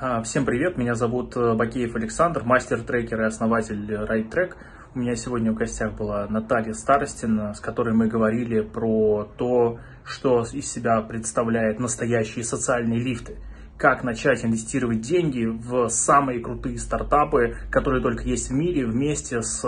[0.00, 4.54] А, всем привет, меня зовут э, Бакеев Александр, мастер-трекер и основатель RideTrack.
[4.92, 10.42] У меня сегодня в гостях была Наталья Старостина, с которой мы говорили про то, что
[10.52, 13.36] из себя представляют настоящие социальные лифты.
[13.78, 19.64] Как начать инвестировать деньги в самые крутые стартапы, которые только есть в мире, вместе с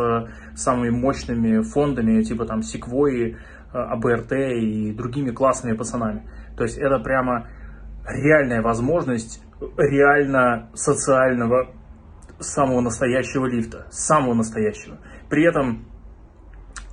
[0.57, 3.37] самыми мощными фондами, типа там Sequoia,
[3.73, 6.29] АБРТ и другими классными пацанами.
[6.57, 7.47] То есть это прямо
[8.09, 9.41] реальная возможность
[9.77, 11.69] реально социального
[12.39, 14.99] самого настоящего лифта, самого настоящего.
[15.29, 15.87] При этом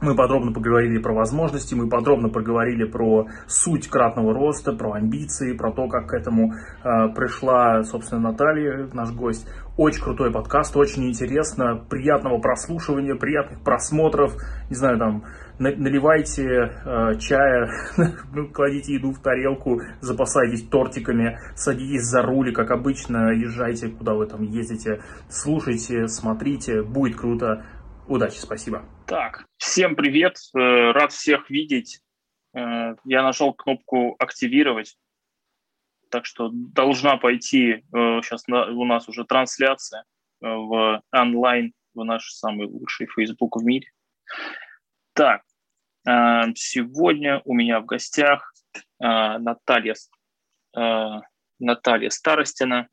[0.04, 5.72] мы подробно поговорили про возможности, мы подробно поговорили про суть кратного роста, про амбиции, про
[5.72, 9.48] то, как к этому э, пришла, собственно, Наталья, наш гость.
[9.78, 14.36] Очень крутой подкаст, очень интересно, приятного прослушивания, приятных просмотров,
[14.70, 15.24] не знаю, там,
[15.60, 17.70] наливайте э, чая,
[18.34, 24.28] ну, кладите еду в тарелку, запасайтесь тортиками, садитесь за руль, как обычно, езжайте, куда вы
[24.28, 27.66] там ездите, слушайте, смотрите, будет круто.
[28.08, 28.84] Удачи, спасибо.
[29.08, 32.02] Так, всем привет, э, рад всех видеть.
[32.54, 34.98] Э, я нашел кнопку «Активировать»,
[36.10, 40.04] так что должна пойти сейчас э, у нас уже трансляция
[40.42, 43.88] в онлайн, в наш самый лучший Facebook в мире.
[45.14, 45.44] Так,
[46.56, 48.52] сегодня у меня в гостях
[49.00, 49.94] Наталья,
[51.60, 52.90] Наталья Старостина.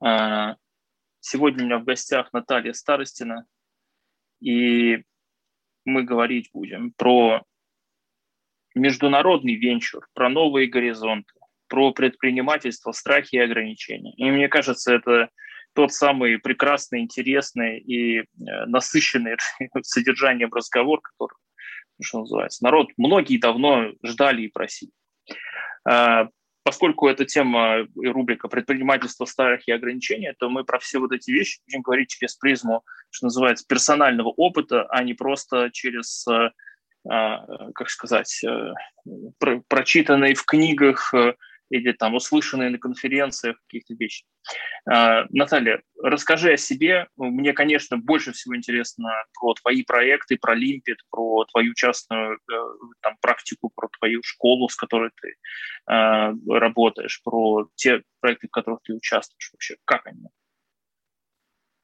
[0.00, 3.46] Сегодня у меня в гостях Наталья Старостина,
[4.40, 5.04] и
[5.84, 7.44] мы говорить будем про
[8.74, 11.32] международный венчур, про новые горизонты,
[11.68, 14.14] про предпринимательство, страхи и ограничения.
[14.14, 15.30] И мне кажется, это
[15.80, 18.24] тот самый прекрасный, интересный и э,
[18.66, 19.38] насыщенный
[19.82, 21.34] содержанием разговор, который,
[22.02, 24.92] что называется, народ многие давно ждали и просили.
[25.88, 26.28] А,
[26.64, 31.30] поскольку эта тема и рубрика предпринимательства старых и ограничения, то мы про все вот эти
[31.30, 36.50] вещи будем говорить через призму, что называется, персонального опыта, а не просто через, э,
[37.08, 38.74] а, как сказать, э,
[39.66, 41.36] прочитанные в книгах э,
[41.70, 44.26] или там услышанные на конференциях каких-то вещей.
[44.88, 47.08] А, Наталья, расскажи о себе.
[47.16, 52.54] Мне, конечно, больше всего интересно про твои проекты, про Лимпит, про твою частную э,
[53.00, 55.34] там, практику, про твою школу, с которой ты
[55.92, 59.76] э, работаешь, про те проекты, в которых ты участвуешь вообще.
[59.84, 60.26] Как они?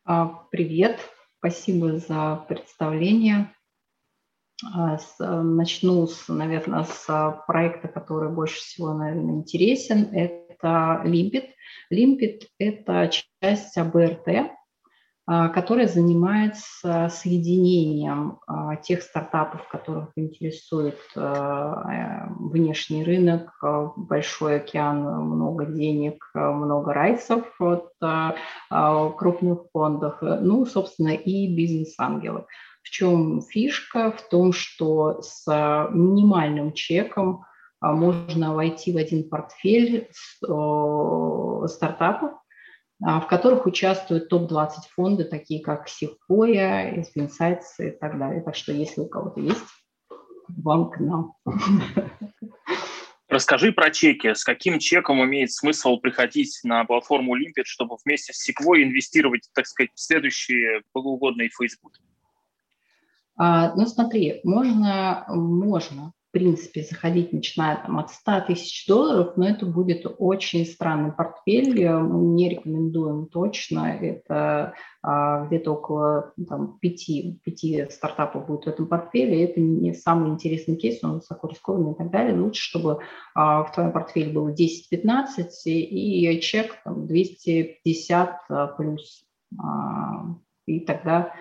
[0.05, 1.01] А, привет,
[1.39, 3.53] спасибо за представление.
[4.65, 4.99] А,
[5.43, 10.09] начну, с, наверное, с а, проекта, который больше всего, наверное, интересен.
[10.13, 11.49] Это Limpit.
[11.93, 13.11] Limpit– это
[13.43, 14.51] часть АБРТ,
[15.27, 18.39] а, которая занимается соединением
[18.83, 23.53] тех стартапов, которых интересует внешний рынок,
[23.97, 27.91] большой океан, много денег, много райсов от
[29.17, 32.47] крупных фондов, ну, собственно, и бизнес-ангелов.
[32.87, 34.13] В чем фишка?
[34.13, 35.45] В том, что с
[35.93, 37.45] минимальным чеком
[37.81, 40.09] а, можно войти в один портфель
[40.39, 42.31] стартапов,
[43.05, 48.41] а, в которых участвуют топ-20 фонды, такие как Sequoia, Insights и так далее.
[48.43, 49.67] Так что если у кого-то есть,
[50.49, 51.35] вам к нам.
[53.29, 54.33] Расскажи про чеки.
[54.33, 59.67] С каким чеком имеет смысл приходить на платформу Limpet, чтобы вместе с Sequoia инвестировать, так
[59.67, 61.95] сказать, в следующие богоугодные Facebook?
[63.37, 69.47] А, ну, смотри, можно, можно, в принципе, заходить, начиная там, от 100 тысяч долларов, но
[69.47, 77.43] это будет очень странный портфель, мы не рекомендуем точно, это а, где-то около там, 5,
[77.43, 81.97] 5 стартапов будет в этом портфеле, это не самый интересный кейс, он высоко рискованный и
[81.97, 83.01] так далее, лучше, чтобы
[83.35, 85.27] а, в твоем портфеле было 10-15
[85.67, 89.25] и, и чек там, 250 а, плюс,
[89.59, 90.25] а,
[90.67, 91.33] и тогда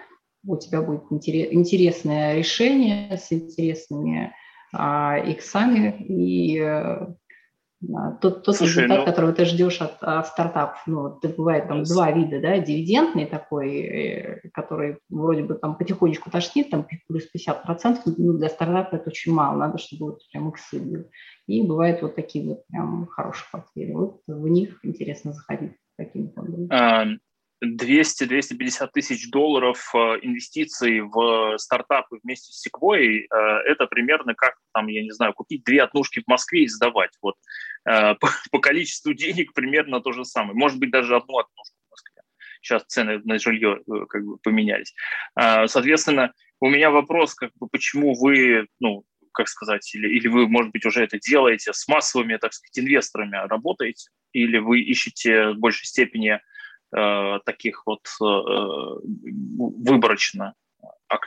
[0.45, 4.33] у тебя будет интересное решение с интересными
[4.73, 9.05] а, иксами и а, тот, тот Слушай, результат, ну...
[9.05, 10.81] которого ты ждешь от, от стартапов.
[10.87, 16.31] Ну, это бывает там два вида, да, дивидендный такой, э, который вроде бы там потихонечку
[16.31, 20.79] тошнит, там плюс 50%, ну, для стартапа это очень мало, надо, чтобы вот прям иксы
[20.79, 21.09] были.
[21.47, 23.91] И бывают вот такие вот прям хорошие портфели.
[23.91, 26.67] Вот в них интересно заходить таким фондом.
[27.63, 34.87] 200-250 тысяч долларов э, инвестиций в стартапы вместе с Sequoia, э, это примерно как, там,
[34.87, 37.11] я не знаю, купить две однушки в Москве и сдавать.
[37.21, 37.35] Вот.
[37.89, 40.53] Э, по, по количеству денег примерно то же самое.
[40.53, 42.21] Может быть, даже одну однушку в Москве.
[42.61, 44.95] Сейчас цены на жилье как бы поменялись.
[45.35, 50.71] Соответственно, у меня вопрос, как бы, почему вы, ну, как сказать, или, или вы, может
[50.71, 55.85] быть, уже это делаете с массовыми, так сказать, инвесторами работаете, или вы ищете в большей
[55.85, 56.39] степени
[57.45, 58.99] таких вот э,
[59.57, 60.53] выборочно
[61.09, 61.17] а,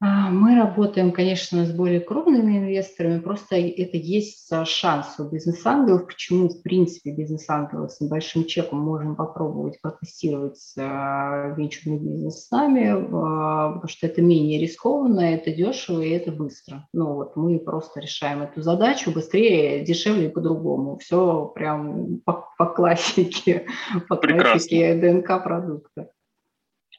[0.00, 6.06] мы работаем, конечно, с более крупными инвесторами, просто это есть шанс у бизнес-ангелов.
[6.06, 12.88] Почему, в принципе, бизнес-ангелы с небольшим чеком можем попробовать протестировать а, венчурный бизнес с нами,
[12.88, 16.86] а, потому что это менее рискованно, это дешево и это быстро.
[16.92, 20.98] Ну вот мы просто решаем эту задачу быстрее, дешевле и по-другому.
[20.98, 23.66] Все прям по, по классике,
[24.08, 24.50] по Прекрасно.
[24.52, 26.10] классике ДНК продукта.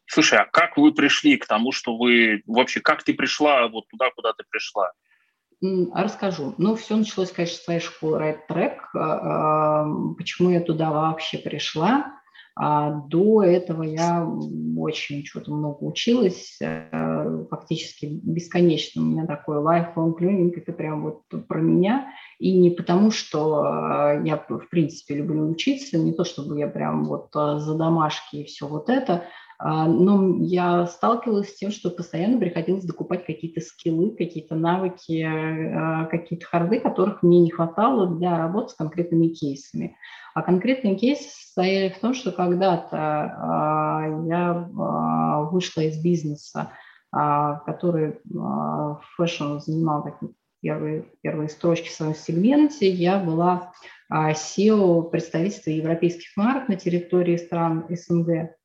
[0.07, 4.09] Слушай, а как вы пришли к тому, что вы вообще, как ты пришла вот туда,
[4.15, 4.92] куда ты пришла?
[5.94, 6.54] Расскажу.
[6.57, 8.77] Ну, все началось, конечно, с своей школы Right Track.
[8.94, 9.86] А,
[10.18, 12.13] почему я туда вообще пришла?
[12.59, 14.27] А до этого я
[14.77, 19.04] очень что-то много училась, э, фактически бесконечно.
[19.04, 22.12] У меня такой lifelong learning, это прям вот про меня.
[22.39, 27.06] И не потому, что э, я, в принципе, люблю учиться, не то, чтобы я прям
[27.06, 29.24] вот э, за домашки и все вот это, а,
[29.59, 36.45] но я сталкивалась с тем, что постоянно приходилось докупать какие-то скиллы, какие-то навыки, а, какие-то
[36.45, 39.98] харды, которых мне не хватало для работы с конкретными кейсами.
[40.36, 44.69] А конкретные кейсы состояли в том, что когда-то а, я
[45.51, 46.71] вышла из бизнеса,
[47.09, 48.19] который
[49.15, 53.71] fashion занимал такие первые, первые строчки в своем сегменте, я была
[54.12, 58.56] CEO представительства европейских марок на территории стран СНГ.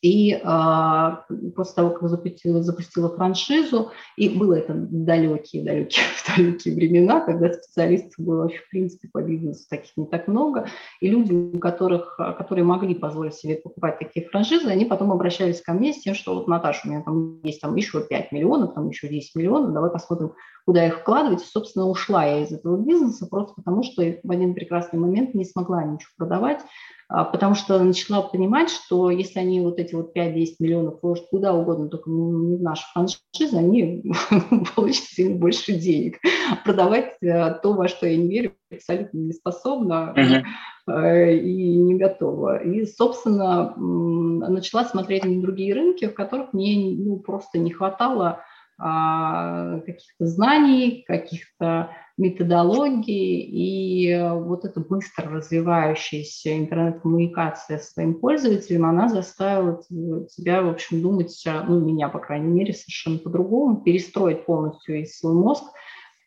[0.00, 1.24] И а,
[1.56, 6.04] после того, как запустила, запустила франшизу, и было это далекие-далекие
[6.36, 10.66] далекие времена, когда специалистов было вообще, в принципе, по бизнесу таких не так много,
[11.00, 15.72] и люди, у которых, которые могли позволить себе покупать такие франшизы, они потом обращались ко
[15.72, 18.88] мне с тем, что вот, Наташа, у меня там есть там еще 5 миллионов, там
[18.88, 20.34] еще 10 миллионов, давай посмотрим,
[20.64, 21.42] куда их вкладывать.
[21.42, 25.44] И, собственно, ушла я из этого бизнеса просто потому, что в один прекрасный момент не
[25.44, 26.60] смогла ничего продавать,
[27.08, 31.88] потому что начала понимать, что если они вот эти вот 5-10 миллионов вложат куда угодно,
[31.88, 34.04] только не в нашу франшизу, они
[34.76, 36.18] получат сильно больше денег.
[36.64, 41.38] Продавать э, то, во что я не верю, абсолютно не способна uh-huh.
[41.38, 42.62] и не готова.
[42.62, 48.40] И, собственно, начала смотреть на другие рынки, в которых мне ну, просто не хватало а,
[48.78, 59.82] каких-то знаний, каких-то методологий, и вот эта быстро развивающаяся интернет-коммуникация с своим пользователем, она заставила
[59.82, 65.34] тебя, в общем, думать, ну, меня, по крайней мере, совершенно по-другому, перестроить полностью весь свой
[65.34, 65.64] мозг.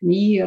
[0.02, 0.38] И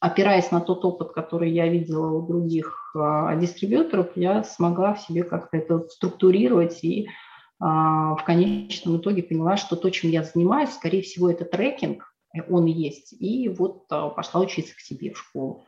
[0.00, 2.94] опираясь на тот опыт, который я видела у других
[3.38, 7.10] дистрибьюторов, я смогла в себе как-то это структурировать и а,
[7.58, 12.66] в конечном итоге поняла, что то, чем я занимаюсь, скорее всего, это трекинг, э, он
[12.66, 13.14] есть.
[13.18, 15.64] И вот а, пошла учиться к себе в школу.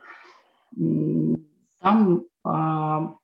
[1.81, 3.15] Там а,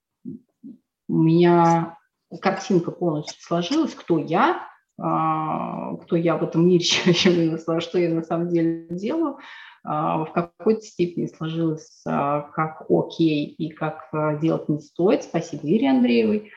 [1.07, 1.97] у меня
[2.41, 6.83] картинка полностью сложилась, кто я, кто я в этом мире,
[7.79, 9.37] что я на самом деле делаю.
[9.83, 14.09] В какой-то степени сложилось как окей и как
[14.41, 15.23] делать не стоит.
[15.23, 16.51] Спасибо Ире Андреевой.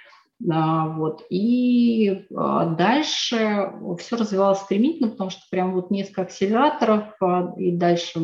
[0.51, 1.25] А, вот.
[1.31, 8.21] И а, дальше все развивалось стремительно, потому что прям вот несколько акселераторов, а, и дальше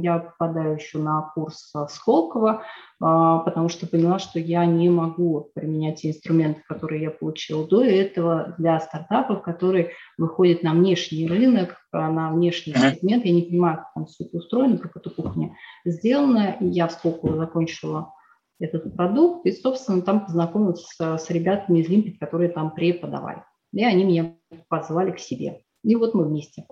[0.00, 2.62] я попадаю еще на курс Сколково,
[2.98, 8.54] потому что поняла, что я не могу применять те инструменты, которые я получила до этого
[8.58, 13.24] для стартапов, которые выходят на внешний рынок, на внешний сегмент.
[13.24, 16.56] Я не понимаю, как там все это устроено, как эта кухня сделана.
[16.60, 18.12] И я в Сколково закончила
[18.58, 23.42] этот продукт, и, собственно, там познакомилась с, ребятами из Лимпит, которые там преподавали.
[23.72, 24.36] И они меня
[24.68, 25.62] позвали к себе.
[25.84, 26.66] И вот мы вместе.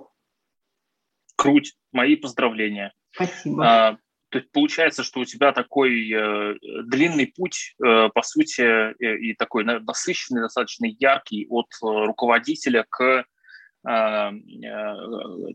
[1.36, 1.74] Круть.
[1.92, 2.92] Мои поздравления.
[3.12, 3.64] Спасибо.
[3.66, 3.98] А,
[4.30, 6.54] то есть получается, что у тебя такой э,
[6.86, 13.24] длинный путь, э, по сути, э, и такой насыщенный, достаточно яркий от э, руководителя к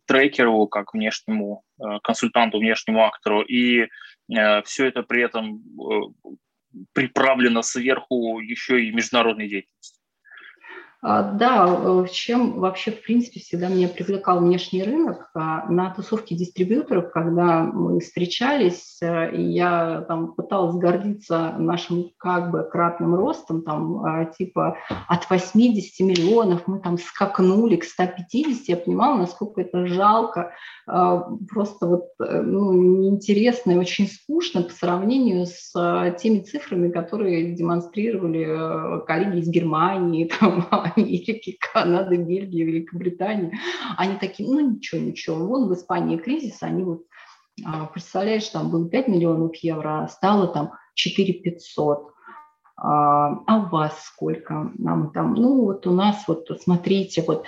[0.05, 3.41] трекеру, как внешнему э, консультанту, внешнему актору.
[3.41, 3.87] И
[4.29, 6.35] Э, все это при этом э,
[6.93, 9.98] приправлено сверху еще и международной деятельностью.
[11.01, 15.29] А, да, э, чем вообще, в принципе, всегда меня привлекал внешний рынок.
[15.33, 22.51] А, на тусовке дистрибьюторов, когда мы встречались, э, и я там пыталась гордиться нашим как
[22.51, 24.77] бы кратным ростом, там а, типа
[25.07, 30.51] от 80 миллионов мы там скакнули к 150, я понимала, насколько это жалко,
[30.85, 35.71] просто вот э, ну, неинтересно и очень скучно по сравнению с
[36.21, 43.57] теми цифрами, которые демонстрировали коллеги из Германии, там, Америки, Канады, Бельгии, Великобритании.
[43.97, 47.03] Они такие, ну ничего, ничего, вон в Испании кризис, они вот,
[47.65, 52.11] а, представляешь, там было 5 миллионов евро, а стало там 4 500
[52.81, 54.71] а, а у вас сколько?
[54.77, 57.45] Нам там, ну вот у нас вот, смотрите, вот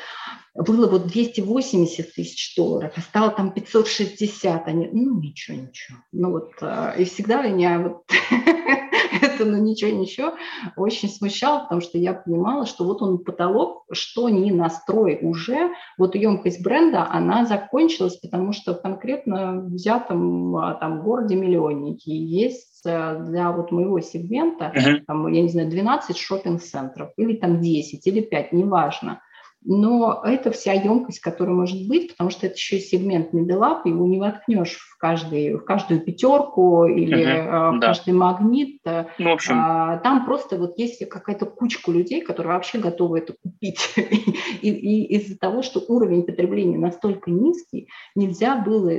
[0.54, 6.00] было вот 280 тысяч долларов, а стало там 560, они, ну ничего, ничего.
[6.12, 6.52] Ну вот,
[6.98, 8.04] и всегда меня вот
[9.22, 10.34] это, ну ничего, ничего,
[10.76, 16.16] очень смущало, потому что я понимала, что вот он потолок, что не настрой уже, вот
[16.16, 23.52] емкость бренда, она закончилась, потому что конкретно взятом а, там городе миллионники есть э, для
[23.52, 25.02] вот моего сегмента, uh-huh.
[25.08, 29.22] там, я не знаю, 12 шопинг-центров, или там 10, или 5, неважно
[29.64, 34.20] но это вся емкость, которая может быть, потому что это еще сегмент меделап, его не
[34.20, 37.88] воткнешь в, каждый, в каждую пятерку или uh-huh, в да.
[37.88, 38.82] каждый магнит.
[39.20, 39.56] Ну, в общем...
[39.56, 43.88] А, там просто вот есть какая-то кучка людей, которые вообще готовы это купить.
[43.96, 48.92] и, и из-за того, что уровень потребления настолько низкий, нельзя было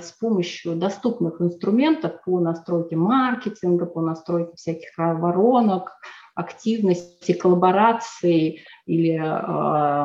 [0.00, 5.92] с помощью доступных инструментов по настройке маркетинга, по настройке всяких воронок,
[6.36, 10.04] активности, коллаборации или э,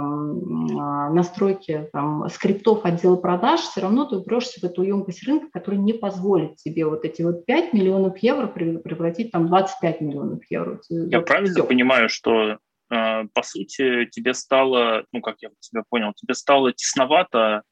[1.14, 5.92] настройки там, скриптов отдела продаж, все равно ты упрешься в эту емкость рынка, которая не
[5.94, 10.80] позволит тебе вот эти вот 5 миллионов евро превратить там 25 миллионов евро.
[10.90, 11.64] Я вот правильно все.
[11.66, 12.58] понимаю, что
[12.90, 17.64] э, по сути тебе стало, ну как я тебя понял, тебе стало тесновато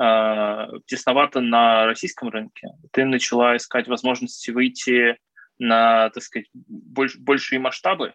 [0.00, 2.68] э, тесновато на российском рынке.
[2.92, 5.16] Ты начала искать возможности выйти
[5.58, 8.14] на, так сказать, больш, большие масштабы?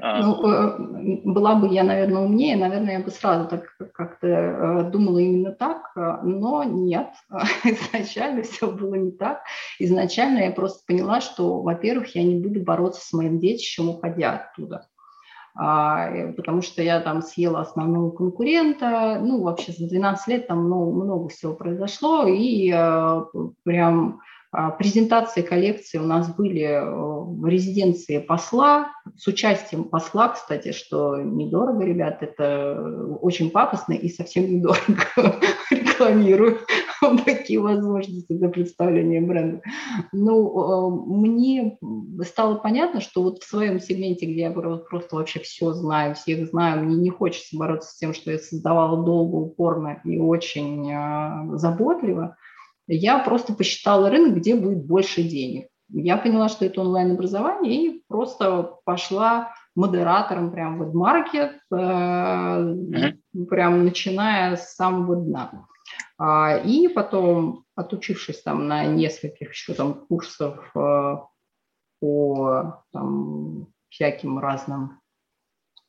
[0.00, 0.20] А.
[0.20, 5.18] Ну, э, была бы я, наверное, умнее, наверное, я бы сразу так как-то э, думала
[5.18, 5.90] именно так,
[6.22, 7.08] но нет,
[7.64, 9.42] изначально все было не так.
[9.78, 14.86] Изначально я просто поняла, что, во-первых, я не буду бороться с моим детищем, уходя оттуда
[15.56, 20.64] а, э, потому что я там съела основного конкурента, ну, вообще за 12 лет там
[20.64, 22.70] много, много всего произошло, и
[23.64, 31.18] прям презентации коллекции у нас были э, в резиденции посла, с участием посла, кстати, что
[31.18, 34.78] недорого, ребят, это очень пафосно и совсем недорого
[35.70, 36.58] рекламирую
[37.24, 39.60] такие возможности для представления бренда.
[40.12, 41.78] Ну, э, мне
[42.22, 46.84] стало понятно, что вот в своем сегменте, где я просто вообще все знаю, всех знаю,
[46.84, 52.36] мне не хочется бороться с тем, что я создавала долго, упорно и очень э, заботливо,
[52.88, 55.68] я просто посчитала рынок, где будет больше денег.
[55.90, 63.46] Я поняла, что это онлайн-образование, и просто пошла модератором прям в маркет, э, mm-hmm.
[63.48, 65.66] прям начиная с самого дна.
[66.18, 71.16] А, и потом, отучившись там на нескольких еще там курсов э,
[72.00, 75.00] по там, всяким разным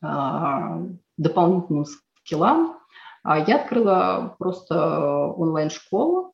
[0.01, 0.81] а,
[1.17, 2.77] дополнительным скиллам,
[3.23, 6.33] а, я открыла просто онлайн-школу,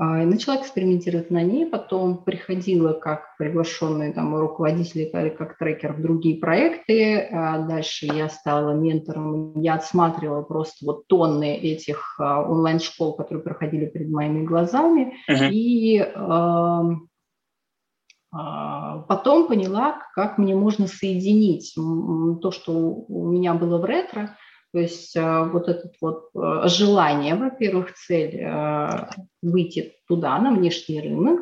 [0.00, 6.00] и начала экспериментировать на ней, потом приходила как приглашенный там, руководитель или как трекер в
[6.00, 7.28] другие проекты.
[7.30, 13.86] А дальше я стала ментором, я отсматривала просто вот тонны этих а, онлайн-школ, которые проходили
[13.86, 15.14] перед моими глазами.
[15.30, 15.50] Uh-huh.
[15.50, 16.02] И
[18.32, 24.38] потом поняла, как мне можно соединить то, что у меня было в ретро,
[24.72, 29.06] то есть э, вот это вот э, желание, во-первых, цель э,
[29.42, 31.40] выйти туда, на внешний рынок,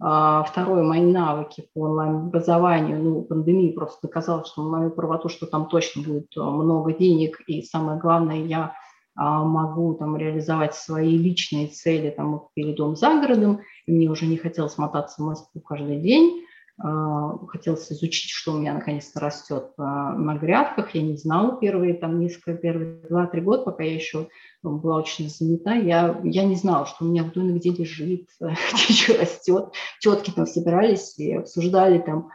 [0.00, 5.66] а, Второе, мои навыки по онлайн-образованию, ну, пандемия просто доказала, что мою правоту, что там
[5.66, 8.74] точно будет много денег, и самое главное, я
[9.16, 14.26] а, могу там реализовать свои личные цели там перед дом за городом, и мне уже
[14.26, 16.47] не хотелось мотаться в Москву каждый день, а,
[16.80, 20.94] хотелось изучить, что у меня наконец-то растет а, на грядках.
[20.94, 24.28] Я не знала первые там несколько, первые два-три года, пока я еще
[24.62, 25.74] была очень занята.
[25.74, 29.72] Я, я не знала, что у меня в доме где лежит, где что растет.
[30.00, 32.30] Тетки там собирались и обсуждали там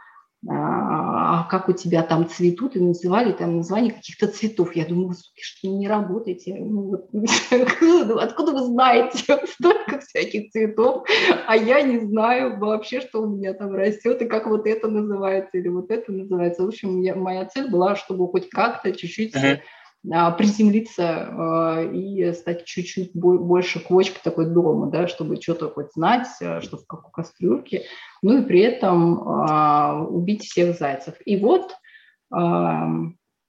[0.48, 4.76] а, а как у тебя там цветут, и называли там название каких-то цветов.
[4.76, 6.56] Я думаю, что не работаете.
[6.58, 7.08] Ну, вот,
[8.20, 11.06] откуда вы знаете столько всяких цветов,
[11.46, 15.56] а я не знаю вообще, что у меня там растет, и как вот это называется,
[15.56, 16.62] или вот это называется.
[16.62, 19.58] В общем, я, моя цель была, чтобы хоть как-то чуть-чуть uh-huh
[20.04, 26.60] приземлиться а, и стать чуть-чуть больше квочкой такой дома, да, чтобы что-то хоть знать, а,
[26.60, 27.84] что в какой кастрюльке,
[28.22, 31.14] ну и при этом убить всех зайцев.
[31.24, 31.74] И вот,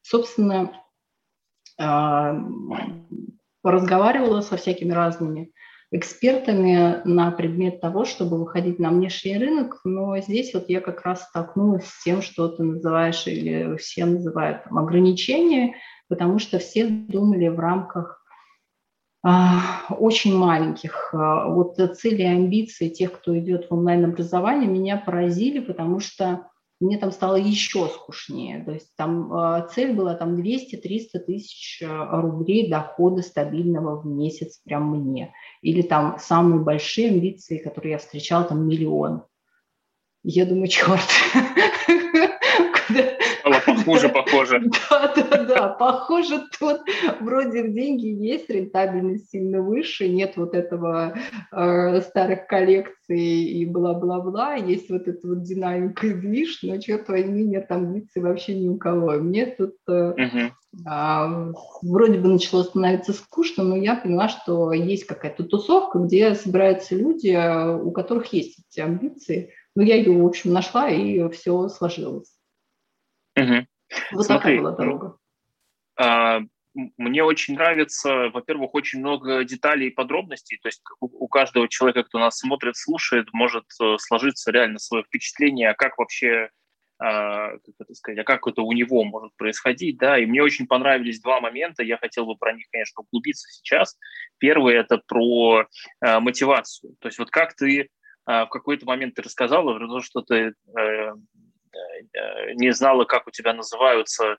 [0.02, 0.72] собственно,
[3.64, 5.52] разговаривала со всякими разными
[5.92, 11.24] экспертами на предмет того, чтобы выходить на внешний рынок, но здесь вот я как раз
[11.24, 15.76] столкнулась с тем, что ты называешь или все называют там, ограничения,
[16.08, 18.24] потому что все думали в рамках
[19.24, 21.14] а, очень маленьких.
[21.14, 26.48] А, вот цели и амбиции тех, кто идет в онлайн-образование, меня поразили, потому что
[26.80, 28.64] мне там стало еще скучнее.
[28.66, 34.90] То есть там э, цель была там 200-300 тысяч рублей дохода стабильного в месяц прям
[34.90, 35.34] мне.
[35.62, 39.24] Или там самые большие амбиции, которые я встречала, там миллион.
[40.24, 41.00] Я думаю, черт,
[43.40, 44.60] Стало похуже, похоже.
[44.90, 46.82] Да, да, да, похоже, тут
[47.20, 51.16] вроде деньги есть, рентабельность сильно выше, нет вот этого
[51.52, 57.44] э, старых коллекций и бла-бла-бла, есть вот эта вот динамика и движ, но, черт возьми,
[57.44, 59.14] нет амбиций вообще ни у кого.
[59.14, 65.44] Мне тут э, э, вроде бы начало становиться скучно, но я поняла, что есть какая-то
[65.44, 67.36] тусовка, где собираются люди,
[67.82, 72.32] у которых есть эти амбиции, но я ее, в общем, нашла, и все сложилось.
[73.38, 73.68] Угу.
[74.14, 75.18] Вот Смотри, такая была дорога.
[75.98, 76.42] А,
[76.74, 80.58] мне очень нравится, во-первых, очень много деталей и подробностей.
[80.62, 85.70] То есть у, каждого человека, кто нас смотрит, слушает, может э, сложиться реально свое впечатление,
[85.70, 86.50] а как вообще,
[87.00, 90.18] а, как это сказать, а как это у него может происходить, да.
[90.18, 91.82] И мне очень понравились два момента.
[91.82, 93.98] Я хотел бы про них, конечно, углубиться сейчас.
[94.38, 95.68] Первый это про
[96.02, 96.96] а, мотивацию.
[97.00, 97.90] То есть вот как ты
[98.26, 101.12] а, в какой-то момент ты рассказала, что ты э,
[102.14, 104.38] Э, не знала, как у тебя называются, э,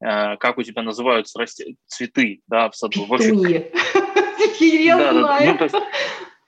[0.00, 1.76] как у тебя называются расти...
[1.86, 3.04] цветы, да, в саду.
[3.06, 3.38] В общем,
[4.60, 5.58] Я знаю.
[5.60, 5.80] Ну,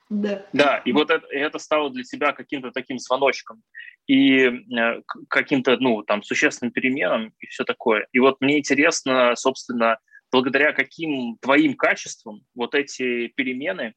[0.21, 0.45] да.
[0.53, 3.61] да, и вот это, это стало для тебя каким-то таким звоночком
[4.07, 8.07] и э, каким-то, ну, там, существенным переменам и все такое.
[8.11, 9.97] И вот мне интересно, собственно,
[10.31, 13.93] благодаря каким твоим качествам вот эти перемены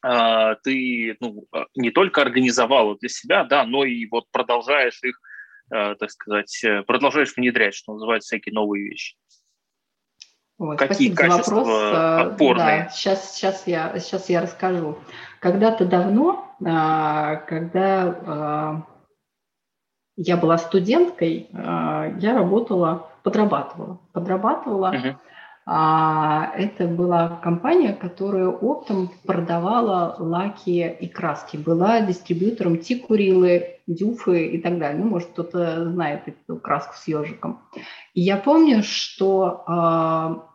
[0.00, 5.20] а, ты ну, а, не только организовала для себя, да, но и вот продолжаешь их,
[5.70, 9.16] так сказать, э, продолжаешь внедрять, что называется, всякие новые вещи.
[10.58, 12.34] Ой, Какие качества вопрос.
[12.34, 12.84] опорные?
[12.84, 14.98] Да, сейчас, сейчас, я, сейчас я расскажу.
[15.38, 18.84] Когда-то давно, когда
[20.16, 24.00] я была студенткой, я работала, подрабатывала.
[24.12, 25.16] Подрабатывала uh-huh
[25.70, 31.58] это была компания, которая оптом продавала лаки и краски.
[31.58, 35.02] Была дистрибьютором Тикурилы, Дюфы и так далее.
[35.02, 37.60] Ну, может, кто-то знает эту краску с ежиком.
[38.14, 40.48] И я помню, что а,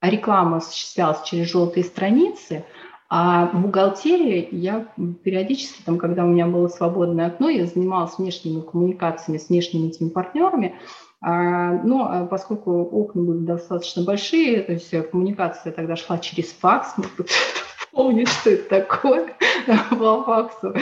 [0.00, 2.64] реклама осуществлялась через желтые страницы,
[3.14, 4.86] а в бухгалтерии я
[5.22, 10.08] периодически, там, когда у меня было свободное окно, я занималась внешними коммуникациями с внешними этими
[10.08, 10.76] партнерами,
[11.20, 16.94] а, но а, поскольку окна были достаточно большие, то есть коммуникация тогда шла через факс,
[17.92, 19.34] помнишь, что это такое,
[19.90, 20.74] по факсу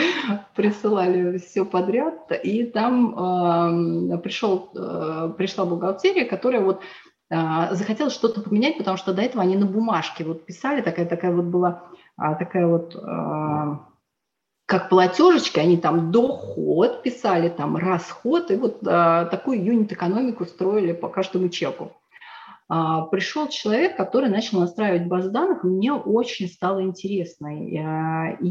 [0.55, 6.79] присылали все подряд, и там э, пришел, э, пришла бухгалтерия, которая вот
[7.31, 11.31] э, захотела что-то поменять, потому что до этого они на бумажке вот писали, такая, такая
[11.31, 11.83] вот была,
[12.17, 12.95] такая вот
[14.71, 21.09] как платежечки, они там доход писали, там расход, и вот а, такую юнит-экономику строили по
[21.09, 21.91] каждому чеку.
[22.69, 27.49] А, пришел человек, который начал настраивать базы данных, мне очень стало интересно.
[27.49, 28.47] А, и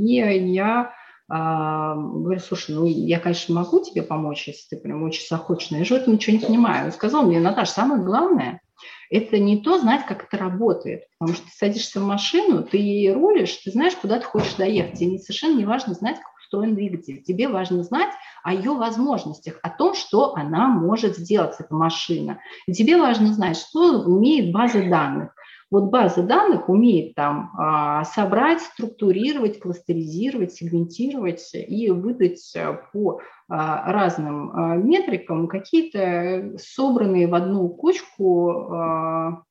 [0.53, 0.93] я
[1.31, 5.79] а, говорю, слушай, ну я, конечно, могу тебе помочь, если ты прям очень захочешь, но
[5.79, 6.85] я же в этом ничего не понимаю.
[6.85, 8.61] Он сказал мне, Наташа, самое главное–
[9.11, 13.57] это не то знать, как это работает, потому что ты садишься в машину, ты рулишь,
[13.65, 14.99] ты знаешь, куда ты хочешь доехать.
[14.99, 17.23] Тебе совершенно не важно знать, как устроен двигатель.
[17.23, 18.11] Тебе важно знать
[18.45, 22.41] о ее возможностях, о том, что она может сделать, эта машина.
[22.67, 25.35] И тебе важно знать, что умеет база данных.
[25.71, 33.93] Вот база данных умеет там а, собрать, структурировать, кластеризировать, сегментировать и выдать а, по а,
[33.93, 39.45] разным метрикам какие-то собранные в одну кучку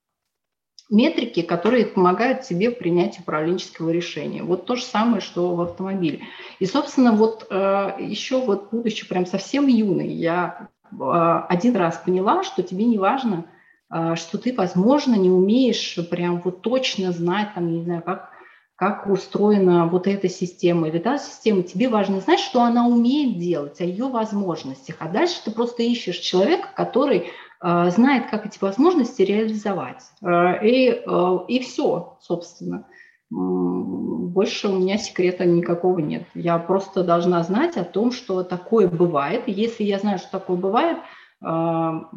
[0.89, 4.41] метрики, которые помогают тебе принять управленческого решения.
[4.41, 6.21] Вот то же самое, что в автомобиле.
[6.57, 12.85] И, собственно, вот еще вот будучи прям совсем юной, я один раз поняла, что тебе
[12.85, 13.45] не важно–
[13.89, 18.29] что ты, возможно, не умеешь прям вот точно знать, там, не знаю, как,
[18.75, 21.63] как устроена вот эта система или та система.
[21.63, 24.97] Тебе важно знать, что она умеет делать, о ее возможностях.
[24.99, 27.25] А дальше ты просто ищешь человека, который
[27.61, 30.03] э, знает, как эти возможности реализовать.
[30.21, 31.03] Э, и,
[31.47, 32.85] и все, собственно.
[33.31, 36.23] Больше у меня секрета никакого нет.
[36.33, 39.43] Я просто должна знать о том, что такое бывает.
[39.47, 40.97] Если я знаю, что такое бывает,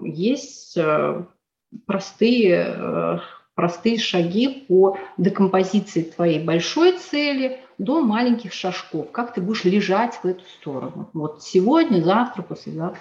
[0.03, 0.79] есть
[1.87, 3.19] простые, э,
[3.55, 9.11] простые шаги по декомпозиции твоей большой цели до маленьких шажков.
[9.13, 11.11] Как ты будешь лежать в эту сторону.
[11.13, 13.01] Вот сегодня, завтра, послезавтра.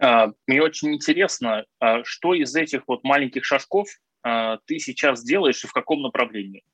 [0.00, 3.88] А, мне очень интересно, а, что из этих вот маленьких шажков
[4.22, 6.64] а, ты сейчас делаешь и в каком направлении?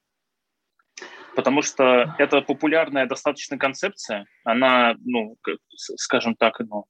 [1.36, 4.26] Потому что это популярная достаточно концепция.
[4.44, 5.36] Она, ну,
[5.74, 6.84] скажем так, ну,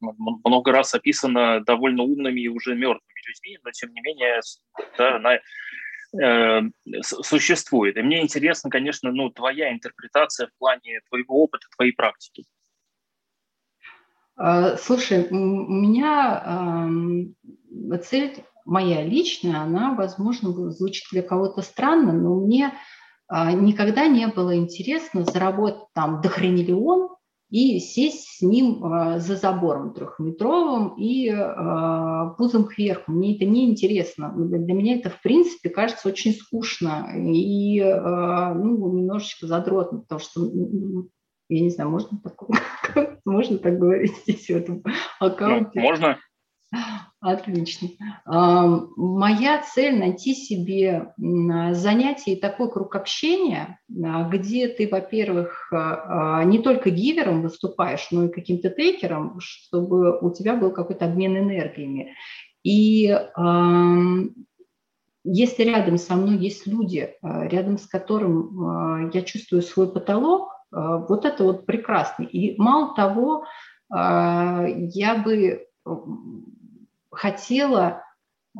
[0.44, 4.40] много раз описана довольно умными и уже мертвыми людьми, но тем не менее
[4.98, 5.38] да, она
[6.22, 6.62] э,
[7.02, 7.96] существует.
[7.96, 12.44] И мне интересно, конечно, ну, твоя интерпретация в плане твоего опыта, твоей практики.
[14.36, 16.88] А, слушай, у меня
[18.02, 22.72] цель моя личная, она, возможно, звучит для кого-то странно, но мне
[23.30, 27.10] никогда не было интересно заработать там дохрениллион
[27.50, 33.12] и сесть с ним э, за забором трехметровым и э, пузом кверху.
[33.12, 34.32] Мне это не интересно.
[34.36, 40.40] Для меня это, в принципе, кажется очень скучно и ну, немножечко задротно, потому что
[41.48, 42.34] я не знаю, можно так,
[43.24, 44.82] можно так говорить здесь в этом
[45.20, 45.80] аккаунте?
[45.80, 46.18] Можно.
[47.20, 47.88] Отлично.
[48.26, 56.44] Моя цель найти себе занятие и такой круг общения, а, где ты, во-первых, а, а,
[56.44, 62.14] не только гивером выступаешь, но и каким-то тейкером, чтобы у тебя был какой-то обмен энергиями.
[62.62, 63.04] И
[65.26, 71.44] если рядом со мной есть люди, рядом с которым я чувствую свой потолок, вот это
[71.44, 72.24] вот прекрасно.
[72.24, 73.44] И мало того,
[73.90, 75.66] я бы
[77.14, 78.02] хотела,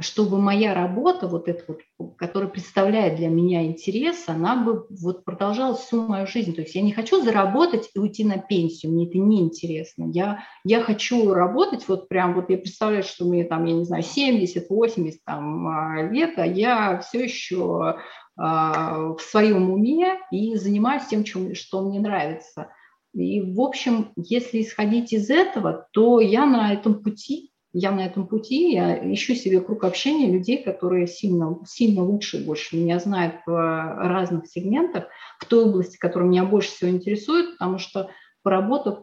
[0.00, 5.78] чтобы моя работа, вот эта вот, которая представляет для меня интерес, она бы вот продолжалась
[5.80, 6.52] всю мою жизнь.
[6.54, 10.10] То есть я не хочу заработать и уйти на пенсию, мне это не интересно.
[10.12, 14.02] Я, я хочу работать, вот прям вот я представляю, что мне там, я не знаю,
[14.02, 17.96] 70, 80 там, а, лет, а я все еще
[18.36, 22.68] а, в своем уме и занимаюсь тем, чем, что мне нравится.
[23.12, 28.28] И, в общем, если исходить из этого, то я на этом пути, я на этом
[28.28, 33.52] пути, я ищу себе круг общения людей, которые сильно, сильно лучше больше меня знают в
[33.52, 35.06] разных сегментах,
[35.40, 38.10] в той области, которая меня больше всего интересует, потому что
[38.44, 39.00] поработав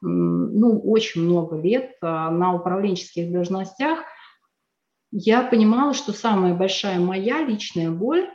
[0.00, 4.00] ну, очень много лет а, на управленческих должностях,
[5.10, 8.30] я понимала, что самая большая моя личная боль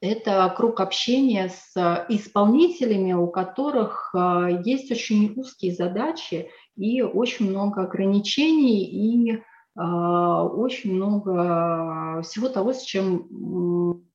[0.00, 4.14] это круг общения с исполнителями, у которых
[4.64, 9.42] есть очень узкие задачи и очень много ограничений и
[9.76, 14.06] а, очень много всего того, с чем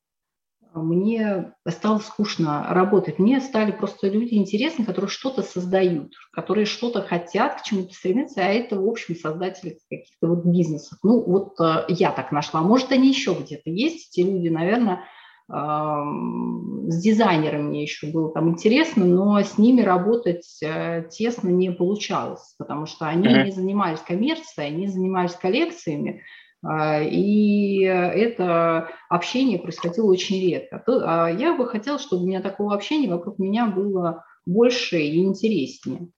[0.73, 3.19] мне стало скучно работать.
[3.19, 8.49] Мне стали просто люди интересны, которые что-то создают, которые что-то хотят, к чему-то стремятся, а
[8.49, 10.97] это, в общем, создатели каких-то вот бизнесов.
[11.03, 12.61] Ну, вот а, я так нашла.
[12.61, 15.03] Может, они еще где-то есть, эти люди, наверное,
[15.49, 22.55] с дизайнерами мне еще было там интересно, но с ними работать э, тесно не получалось,
[22.57, 23.43] потому что они mm-hmm.
[23.45, 26.23] не занимались коммерцией, они занимались коллекциями,
[26.63, 30.83] а, и это общение происходило очень редко.
[30.87, 36.09] А я бы хотела, чтобы у меня такого общения вокруг меня было больше и интереснее.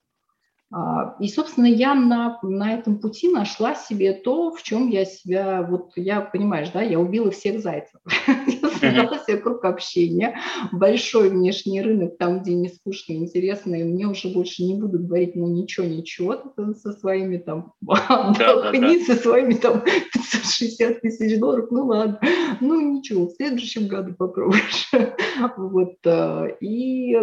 [0.75, 5.61] А, и, собственно, я на, на этом пути нашла себе то, в чем я себя,
[5.61, 7.99] вот я, понимаешь, да, я убила всех зайцев.
[8.27, 10.37] Я создала себе круг общения,
[10.71, 15.35] большой внешний рынок, там, где не скучно, интересно, и мне уже больше не будут говорить,
[15.35, 16.37] ну, ничего, ничего,
[16.81, 19.83] со своими там, со своими там
[20.13, 22.19] 560 тысяч долларов, ну, ладно,
[22.61, 24.89] ну, ничего, в следующем году попробуешь.
[25.57, 27.15] Вот, э, и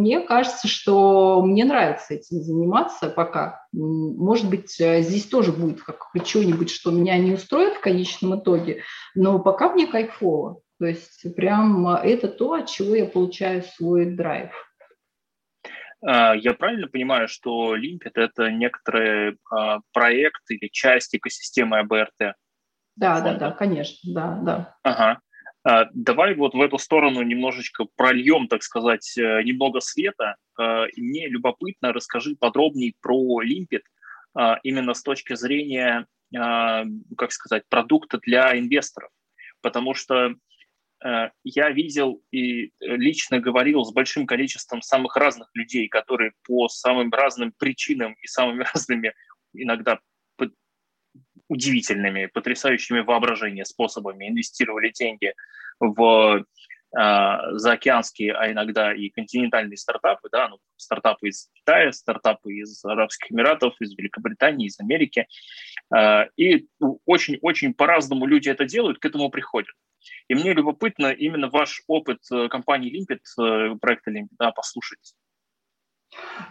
[0.00, 3.64] мне кажется, что мне нравится этим заниматься пока.
[3.72, 8.82] Может быть, э, здесь тоже будет как что-нибудь, что меня не устроит в конечном итоге,
[9.14, 10.62] но пока мне кайфово.
[10.78, 14.50] То есть прям это то, от чего я получаю свой драйв.
[16.02, 22.34] А, я правильно понимаю, что Limpet– это некоторый а, проект или часть экосистемы АБРТ?
[22.96, 24.76] Да, да, да, конечно, да, да.
[24.82, 25.20] Ага.
[25.62, 30.36] А, давай вот в эту сторону немножечко прольем, так сказать, э, немного света.
[30.58, 33.82] А, мне любопытно, расскажи подробнее про Limpet
[34.34, 39.10] а, именно с точки зрения, как сказать, продукта для инвесторов.
[39.62, 40.36] Потому что
[41.04, 47.10] э, я видел и лично говорил с большим количеством самых разных людей, которые по самым
[47.12, 49.12] разным причинам и самыми разными
[49.54, 49.98] иногда
[51.48, 55.34] удивительными, потрясающими воображение способами инвестировали деньги
[55.80, 56.44] в
[56.92, 63.80] заокеанские, а иногда и континентальные стартапы, да, ну, стартапы из Китая, стартапы из Арабских Эмиратов,
[63.80, 65.28] из Великобритании, из Америки.
[66.36, 66.66] И
[67.06, 69.70] очень-очень по-разному люди это делают, к этому приходят.
[70.26, 75.14] И мне любопытно именно ваш опыт компании Limpet, проекта Limpet, да, послушать.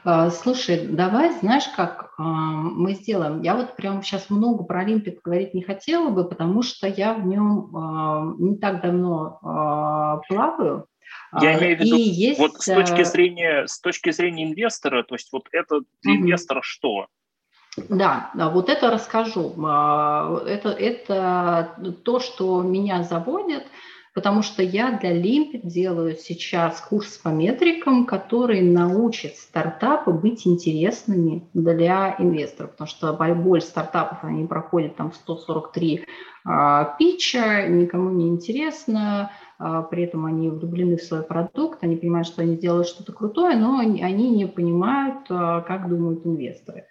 [0.04, 3.41] А, слушай, давай, знаешь, как а, мы сделаем?
[3.41, 7.26] Я вот прям сейчас много про Олимпик говорить не хотела бы, потому что я в
[7.26, 10.86] нем а, не так давно плаваю.
[11.41, 12.39] Я имею в виду, есть...
[12.39, 17.08] вот с точки, зрения, с точки зрения инвестора, то есть вот это для инвестора что?
[17.89, 19.52] Да, вот это расскажу.
[19.52, 23.65] Это, это то, что меня заводит–
[24.13, 31.48] потому что я для Limpet делаю сейчас курс по метрикам, который научит стартапы быть интересными
[31.54, 36.06] для инвесторов, потому что боль стартапов, они проходят там 143
[36.45, 42.28] а, питча, никому не интересно, а, при этом они влюблены в свой продукт, они понимают,
[42.28, 46.86] что они делают что-то крутое, но они не понимают, а, как думают инвесторы.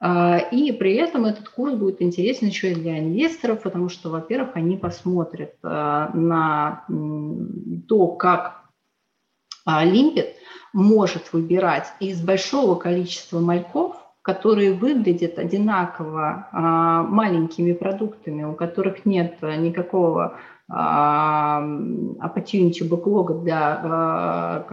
[0.00, 4.56] А, и при этом этот курс будет интересен еще и для инвесторов, потому что, во-первых,
[4.56, 6.84] они посмотрят а, на
[7.86, 8.62] то, как
[9.68, 10.30] Limpet
[10.72, 19.42] может выбирать из большого количества мальков, которые выглядят одинаково а, маленькими продуктами, у которых нет
[19.42, 20.38] никакого
[20.70, 24.64] opportunity бэклога для,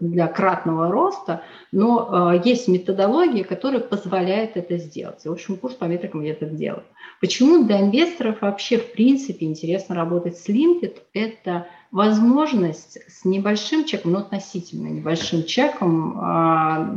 [0.00, 5.24] для кратного роста, но есть методология, которая позволяет это сделать.
[5.24, 6.84] В общем, курс по метрикам я это делаю.
[7.20, 10.98] Почему для инвесторов вообще в принципе интересно работать с Limpet?
[11.12, 16.14] Это возможность с небольшим чеком, но относительно небольшим чеком,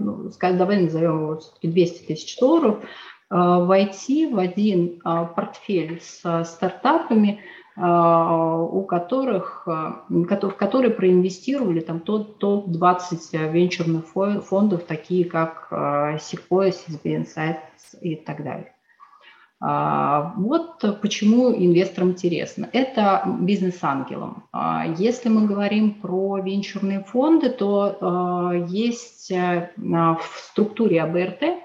[0.03, 2.77] ну, давай назовем его все-таки 200 тысяч долларов,
[3.29, 13.51] войти в один портфель с стартапами, а, у которых, а, в которые проинвестировали там топ-20
[13.51, 14.05] венчурных
[14.45, 18.71] фондов, такие как а, Sequoia, CSB Insights и так далее.
[19.61, 22.69] Вот почему инвесторам интересно.
[22.73, 24.43] Это бизнес-ангелам.
[24.97, 31.64] Если мы говорим про венчурные фонды, то есть в структуре АБРТ а,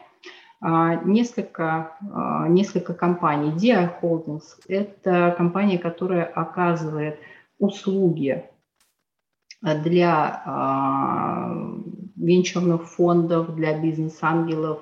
[0.63, 3.53] несколько, а, несколько компаний.
[3.53, 7.19] DI Holdings– это компания, которая оказывает
[7.59, 8.45] услуги
[9.63, 11.55] для а,
[12.17, 14.81] венчурных фондов, для бизнес-ангелов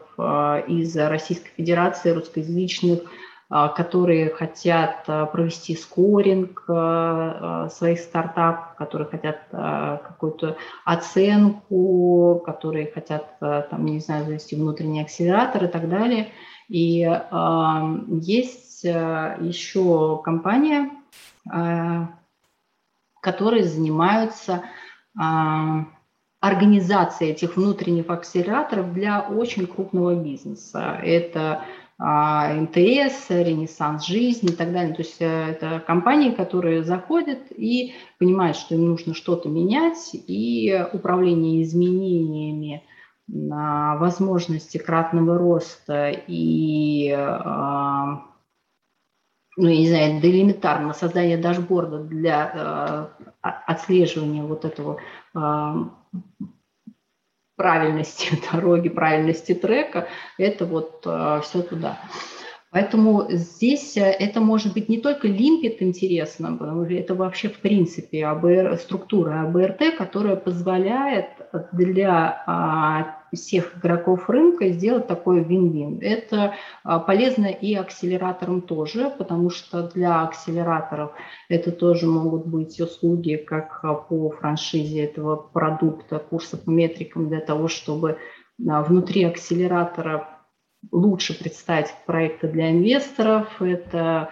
[0.67, 9.39] из Российской Федерации, русскоязычных а, которые хотят а, провести скоринг а, своих стартапов, которые хотят
[9.51, 16.33] какую-то оценку, которые хотят, там, не знаю, завести внутренний акселератор и так далее.
[16.69, 17.11] И
[18.21, 20.91] есть еще компания,
[23.21, 24.63] которые занимаются
[26.41, 30.99] организацией этих внутренних акселераторов для очень крупного бизнеса.
[31.03, 31.65] Это а,
[31.99, 34.95] МТС, Ренессанс жизни и так далее.
[34.95, 40.87] То есть э, это компании, которые заходят и понимают, что им нужно что-то менять, и
[40.93, 42.85] управление изменениями
[43.31, 48.23] возможности кратного роста и а,
[49.59, 54.99] ну, я не знаю, до элементарного создания дашборда для э, отслеживания вот этого
[55.35, 55.75] э,
[57.59, 61.99] правильности дороги, правильности трека, это вот э, все туда.
[62.71, 66.59] Поэтому здесь э, это может быть не только лимпит интересно,
[66.91, 71.27] это вообще в принципе АБР, структура АБРТ, которая позволяет
[71.73, 75.99] для а, всех игроков рынка сделать такой вин-вин.
[76.01, 81.13] Это а, полезно и акселераторам тоже, потому что для акселераторов
[81.49, 87.41] это тоже могут быть услуги как а, по франшизе этого продукта, курса по метрикам для
[87.41, 88.19] того, чтобы
[88.69, 90.29] а, внутри акселератора
[90.93, 93.61] лучше представить проекты для инвесторов.
[93.61, 94.31] Это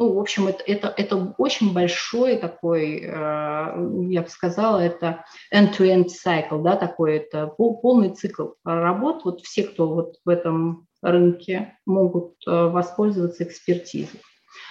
[0.00, 6.06] ну, в общем, это, это, это очень большой такой, э, я бы сказала, это end-to-end
[6.06, 9.26] cycle, да, такой, это полный цикл работ.
[9.26, 14.22] Вот все, кто вот в этом рынке, могут э, воспользоваться экспертизой.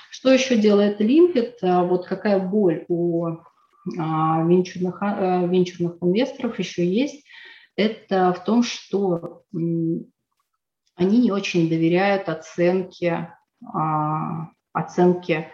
[0.10, 1.58] Что еще делает Limpet?
[1.62, 3.38] Э, вот какая боль у
[3.86, 7.24] венчурных, венчурных инвесторов еще есть,
[7.76, 13.34] это в том, что они не очень доверяют оценке
[13.74, 15.48] а, оценки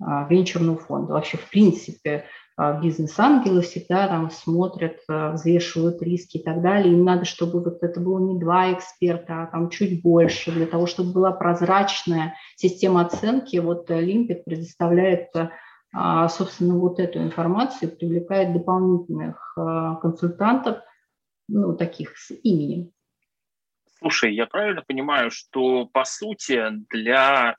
[0.00, 1.14] а, венчурного фонда.
[1.14, 2.24] Вообще, в принципе,
[2.56, 6.92] а, бизнес-ангелы всегда там смотрят, а, взвешивают риски и так далее.
[6.92, 10.86] Им надо, чтобы вот это было не два эксперта, а там чуть больше, для того,
[10.86, 13.56] чтобы была прозрачная система оценки.
[13.58, 15.30] Вот Limpet предоставляет
[15.96, 20.78] а, собственно, вот эту информацию привлекает дополнительных а, консультантов,
[21.46, 22.90] ну, таких с именем.
[23.98, 27.54] Слушай, я правильно понимаю, что, по сути, для э,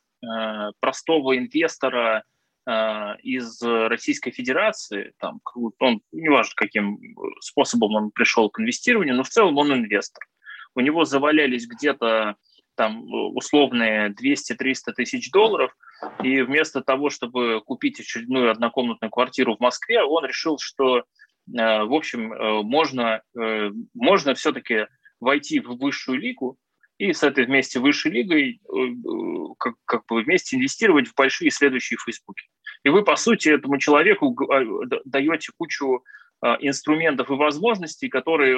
[0.79, 2.23] простого инвестора
[2.67, 2.71] э,
[3.23, 5.39] из Российской Федерации, там,
[5.79, 6.99] он, неважно, каким
[7.39, 10.25] способом он пришел к инвестированию, но в целом он инвестор.
[10.75, 12.35] У него завалялись где-то
[12.75, 15.75] там условные 200-300 тысяч долларов,
[16.23, 21.03] и вместо того, чтобы купить очередную однокомнатную квартиру в Москве, он решил, что, э,
[21.47, 24.88] в общем, э, можно, э, можно все-таки
[25.19, 26.57] войти в высшую лигу
[26.97, 28.62] и с этой вместе высшей лигой
[29.60, 32.47] как, как бы вместе инвестировать в большие следующие Фейсбуки.
[32.84, 34.36] И вы, по сути, этому человеку
[35.05, 36.03] даете кучу
[36.60, 38.58] инструментов и возможностей, которые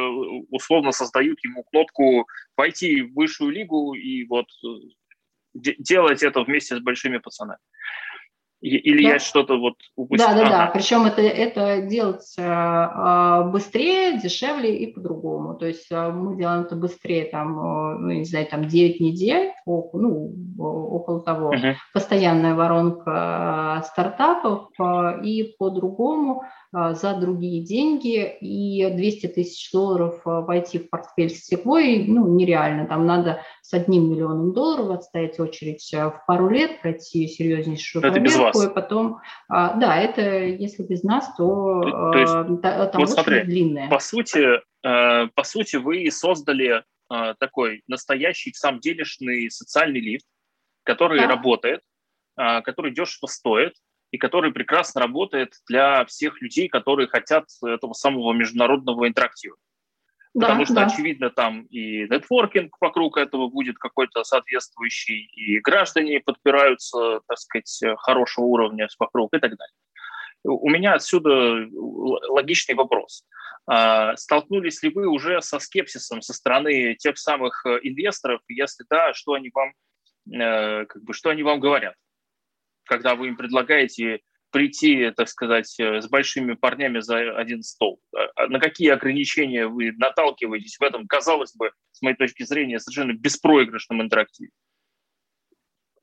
[0.49, 4.47] условно создают ему кнопку войти в высшую лигу и вот
[5.53, 7.59] делать это вместе с большими пацанами.
[8.59, 9.09] Или да.
[9.13, 10.27] я что-то вот упустил?
[10.29, 10.71] Да, да, да.
[10.73, 15.53] Причем это, это делается а, быстрее, дешевле и по-другому.
[15.53, 17.53] То есть а, мы делаем это быстрее, там,
[18.01, 21.53] ну, не знаю, там 9 недель, ну, около того.
[21.53, 21.75] Uh-huh.
[21.93, 24.69] Постоянная воронка стартапов
[25.23, 28.37] и по-другому за другие деньги.
[28.41, 32.87] И 200 тысяч долларов войти в портфель сетевой, ну, нереально.
[32.87, 38.46] Там надо с одним миллионом долларов отстоять очередь в пару лет, пройти серьезнейшую проверку вас.
[38.55, 42.33] И потом, а, да, это если без нас, то, то, то есть,
[42.63, 43.89] а, там вот смотри, длинное.
[43.89, 50.25] По сути, э, по сути, вы создали э, такой настоящий, сам делишный социальный лифт,
[50.83, 51.27] который да.
[51.27, 51.81] работает,
[52.37, 53.73] э, который дешево стоит,
[54.11, 59.57] и который прекрасно работает для всех людей, которые хотят этого самого международного интерактива
[60.33, 60.85] потому да, что, да.
[60.85, 68.45] очевидно, там и нетворкинг вокруг этого будет какой-то соответствующий, и граждане подпираются, так сказать, хорошего
[68.45, 69.75] уровня вокруг и так далее.
[70.43, 73.23] У меня отсюда логичный вопрос.
[73.69, 78.41] А, столкнулись ли вы уже со скепсисом со стороны тех самых инвесторов?
[78.47, 79.73] Если да, что они вам,
[80.33, 81.95] э, как бы, что они вам говорят,
[82.85, 87.99] когда вы им предлагаете прийти, так сказать, э, с большими парнями за один стол?
[88.15, 92.79] А, а на какие ограничения вы наталкиваетесь в этом, казалось бы, с моей точки зрения,
[92.79, 94.49] совершенно беспроигрышном интерактиве?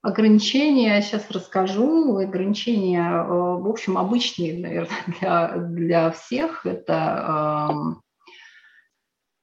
[0.04, 2.18] Ограничения, сейчас расскажу.
[2.18, 6.66] Ограничения, э, в общем, обычные, наверное, для, для всех.
[6.66, 8.02] Это эм,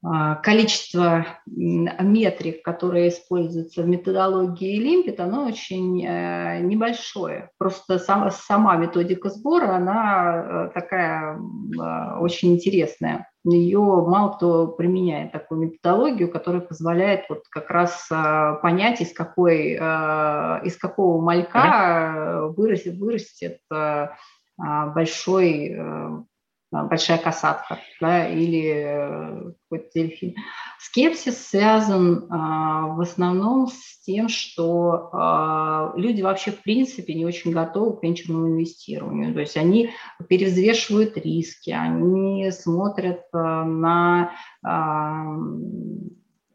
[0.03, 7.51] количество метрик, которые используются в методологии Лимпит, оно очень э, небольшое.
[7.59, 11.39] Просто сама, сама методика сбора, она э, такая
[11.79, 13.29] а, очень интересная.
[13.43, 19.73] Ее мало кто применяет такую методологию, которая позволяет вот как раз а, понять, из, какой,
[19.73, 23.59] из какого малька вырастет, вырастет
[24.57, 25.75] большой
[26.71, 30.35] большая касатка да, или э, какой-то дельфин.
[30.79, 37.51] Скепсис связан а, в основном с тем, что а, люди вообще в принципе не очень
[37.51, 39.33] готовы к венчурному инвестированию.
[39.33, 39.91] То есть они
[40.27, 44.31] перевзвешивают риски, они смотрят а, на
[44.63, 45.35] а,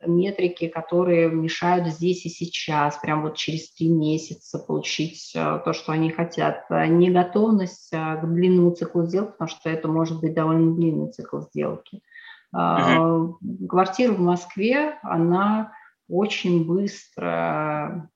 [0.08, 5.92] метрики, которые мешают здесь и сейчас, прям вот через три месяца получить э, то, что
[5.92, 6.64] они хотят.
[6.70, 11.40] Э, Неготовность э, к длинному циклу сделки, потому что это может быть довольно длинный цикл
[11.40, 12.00] сделки.
[12.54, 13.34] Uh-huh.
[13.68, 15.72] Квартира в Москве, она
[16.08, 18.08] очень быстро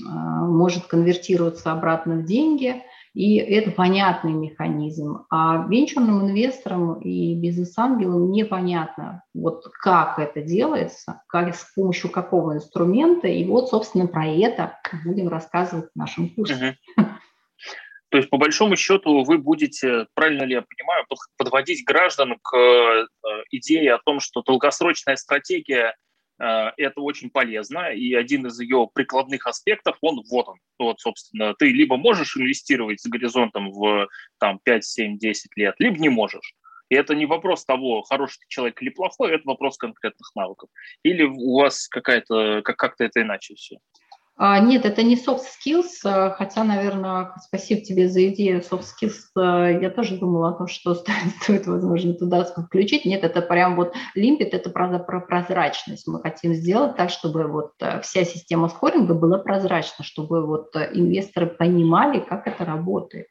[0.00, 2.82] может конвертироваться обратно в деньги–
[3.18, 5.26] и это понятный механизм.
[5.28, 13.26] А венчурным инвесторам и бизнес-ангелам непонятно, вот как это делается, как, с помощью какого инструмента.
[13.26, 16.76] И вот, собственно, про это будем рассказывать в нашем курсе.
[18.10, 21.04] То есть, по большому счету, вы будете, правильно ли я понимаю,
[21.36, 23.06] подводить граждан к э,
[23.50, 25.96] идее о том, что долгосрочная стратегия
[26.38, 30.58] это очень полезно, и один из ее прикладных аспектов, он вот он.
[30.78, 35.98] Вот, собственно, ты либо можешь инвестировать с горизонтом в там, 5, 7, 10 лет, либо
[35.98, 36.54] не можешь.
[36.88, 40.70] И это не вопрос того, хороший ты человек или плохой, это вопрос конкретных навыков.
[41.02, 43.78] Или у вас какая-то, как- как-то это иначе все?
[44.40, 49.16] А, нет, это не soft skills, а, хотя, наверное, спасибо тебе за идею soft skills.
[49.36, 50.94] А, я тоже думала о том, что
[51.42, 53.04] стоит, возможно, туда включить.
[53.04, 56.06] Нет, это прям вот лимпит, это про, про прозрачность.
[56.06, 57.72] Мы хотим сделать так, чтобы вот
[58.02, 63.26] вся система скоринга была прозрачна, чтобы вот инвесторы понимали, как это работает.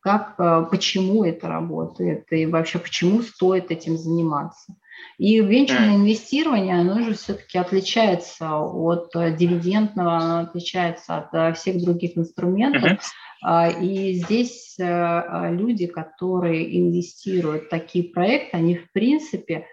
[0.00, 4.76] как, э, почему это работает и вообще почему стоит этим заниматься.
[5.18, 11.82] И венчурное инвестирование, оно же все-таки отличается от э, дивидендного, оно отличается от э, всех
[11.82, 13.00] других инструментов.
[13.44, 13.84] Uh-huh.
[13.84, 19.64] И здесь люди, которые инвестируют в такие проекты, они в принципе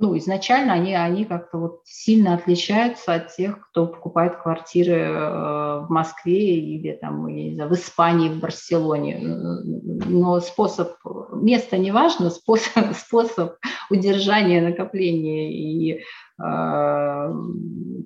[0.00, 5.86] ну, изначально они, они как-то вот сильно отличаются от тех, кто покупает квартиры э, в
[5.90, 9.18] Москве или там, я не знаю, в Испании, в Барселоне.
[9.20, 10.94] Но способ,
[11.32, 13.56] место не важно, способ, способ
[13.90, 16.02] удержания, накопления и э,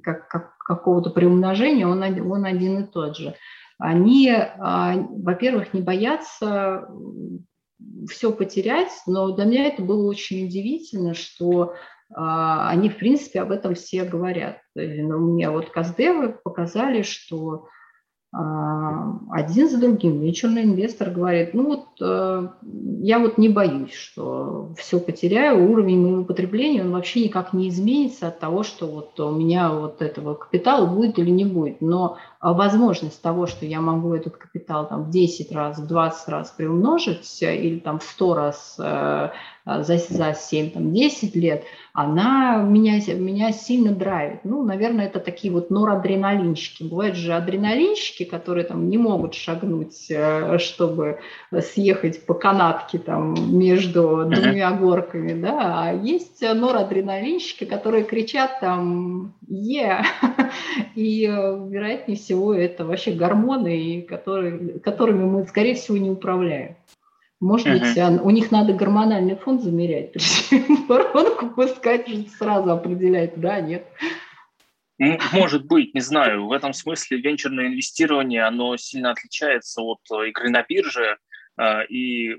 [0.02, 3.36] как, как, какого-то приумножения, он, он один и тот же.
[3.78, 6.88] Они, э, во-первых, не боятся
[8.08, 11.74] все потерять, но для меня это было очень удивительно, что
[12.12, 14.58] а, они, в принципе, об этом все говорят.
[14.74, 17.68] Но мне вот Каздевы показали, что
[18.32, 22.48] а, один за другим венчурный инвестор говорит, ну вот э,
[23.00, 28.28] я вот не боюсь, что все потеряю, уровень моего потребления, он вообще никак не изменится
[28.28, 31.80] от того, что вот у меня вот этого капитала будет или не будет.
[31.80, 32.16] Но
[32.52, 37.42] возможность того, что я могу этот капитал там в 10 раз, в 20 раз приумножить
[37.42, 39.30] или там в 100 раз э,
[39.64, 41.64] за, за 7-10 лет–
[41.96, 44.40] она меня, меня сильно драйвит.
[44.42, 46.82] Ну, наверное, это такие вот норадреналинщики.
[46.82, 51.20] Бывают же адреналинщики, которые там не могут шагнуть, э, чтобы
[51.60, 60.02] съехать по канатке там между двумя горками, да, а есть норадреналинщики, которые кричат там «е»,
[60.94, 66.76] и, э, вероятнее всего, это вообще гормоны, которые, которыми мы, скорее всего, не управляем.
[67.40, 68.10] Может uh-huh.
[68.12, 70.14] быть, у них надо гормональный фон замерять,
[70.88, 73.86] воронку пускать, сразу определять, да, нет.
[75.32, 76.46] Может быть, не знаю.
[76.46, 81.18] В этом смысле венчурное инвестирование, оно сильно отличается от э, игры на бирже,
[81.88, 82.36] и э,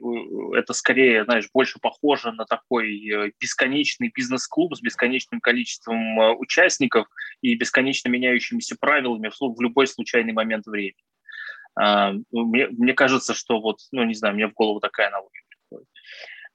[0.55, 7.07] это скорее, знаешь, больше похоже на такой бесконечный бизнес-клуб с бесконечным количеством участников
[7.41, 10.95] и бесконечно меняющимися правилами в любой случайный момент времени.
[11.75, 15.43] А, ну, мне, мне кажется, что вот, ну, не знаю, мне в голову такая аналогия
[15.49, 15.89] приходит.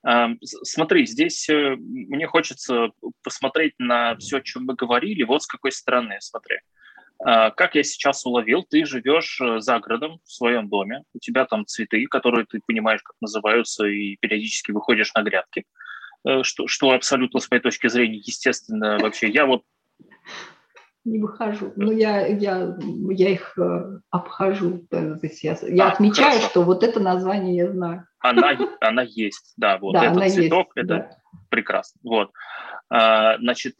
[0.02, 2.90] А, смотри, здесь э, мне хочется
[3.22, 6.56] посмотреть на все, о чем мы говорили, вот с какой стороны, смотри.
[6.56, 6.60] А,
[7.22, 11.66] как я сейчас уловил, ты живешь э, за городом в своем доме, у тебя там
[11.66, 15.64] цветы, которые ты понимаешь, как называются, и периодически выходишь на грядки,
[16.26, 19.28] э, что, что абсолютно с моей точки зрения естественно вообще.
[19.28, 19.64] Я вот
[21.04, 21.72] не выхожу.
[21.76, 22.76] Но я, я,
[23.10, 24.86] я их э, обхожу.
[24.90, 26.48] То есть я, я а, отмечаю, хорошо.
[26.48, 28.06] что вот это название я знаю.
[28.18, 31.10] Она, она есть, да, вот да, этот цветок, есть, это да.
[31.48, 32.00] прекрасно.
[32.02, 32.30] Вот.
[32.90, 33.76] А, значит,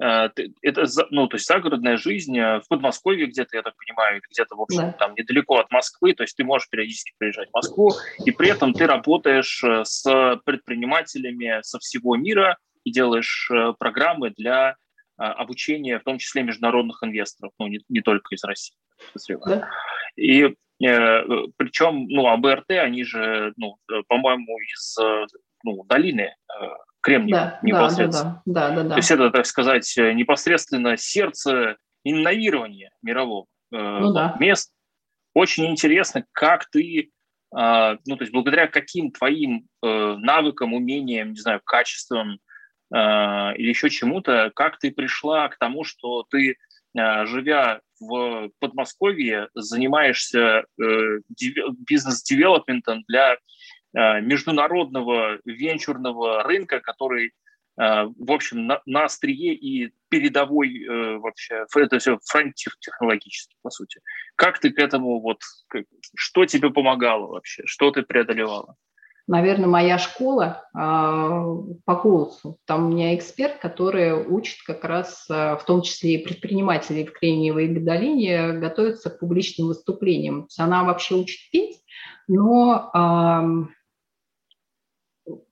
[0.00, 4.78] это, ну, то есть загородная жизнь в Подмосковье где-то, я так понимаю, где-то, в общем,
[4.78, 4.92] да.
[4.92, 7.92] там недалеко от Москвы, то есть ты можешь периодически приезжать в Москву,
[8.24, 14.76] и при этом ты работаешь с предпринимателями со всего мира и делаешь программы для
[15.16, 18.76] обучение, в том числе международных инвесторов, ну, не, не только из России.
[19.44, 19.68] Да.
[20.16, 20.54] И э,
[21.58, 23.76] причем, ну, АБРТ, они же, ну,
[24.08, 24.96] по-моему, из
[25.62, 26.34] ну, долины
[27.00, 28.42] э, Кремния да, непосредственно.
[28.44, 28.90] Да, да, да, да, да.
[28.90, 34.36] То есть это, так сказать, непосредственно сердце инновирования мирового э, ну, да.
[34.38, 34.72] мест.
[35.34, 37.10] Очень интересно, как ты,
[37.56, 42.38] э, ну, то есть благодаря каким твоим э, навыкам, умениям, не знаю, качествам,
[42.92, 46.56] а, или еще чему-то, как ты пришла к тому, что ты,
[46.98, 51.20] а, живя в Подмосковье, занимаешься э,
[51.86, 53.36] бизнес-девелопментом для
[53.92, 57.32] международного венчурного рынка, который,
[57.76, 64.00] в общем, на, на острие и передовой э, вообще, это все фронтир технологический, по сути.
[64.36, 65.40] Как ты к этому, вот,
[66.14, 68.76] что тебе помогало вообще, что ты преодолевала?
[69.30, 72.58] наверное, моя школа э, по голосу.
[72.66, 77.12] Там у меня эксперт, который учит как раз, э, в том числе и предпринимателей в
[77.12, 80.42] Кремниевой долине, готовиться к публичным выступлениям.
[80.42, 81.76] То есть она вообще учит петь,
[82.26, 83.66] но э,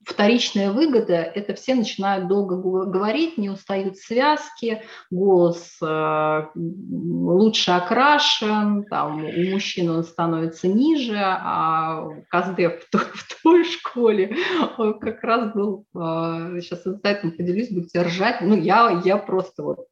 [0.09, 2.57] вторичная выгода– это все начинают долго
[2.87, 12.09] говорить, не устают связки, голос э, лучше окрашен, там, у мужчин он становится ниже, а
[12.31, 14.37] Каздев в той, в той школе.
[14.77, 19.87] Как раз был, э, сейчас инсайтом поделюсь, будете ржать, ну, я, я просто вот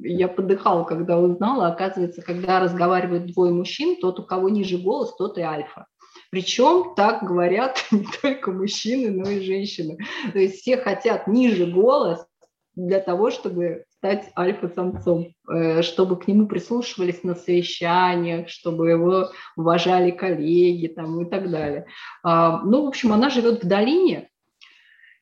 [0.00, 5.36] я подыхала, когда узнала, оказывается, когда разговаривают двое мужчин, тот, у кого ниже голос, тот
[5.38, 5.86] и альфа.
[6.30, 9.98] Причем так говорят не только мужчины, но и женщины.
[10.32, 12.26] То есть все хотят ниже голос
[12.74, 20.10] для того, чтобы стать альфа-самцом, э, чтобы к нему прислушивались на совещаниях, чтобы его уважали
[20.10, 21.86] коллеги там, и так далее.
[22.22, 24.28] А, ну, в общем, она живет в долине,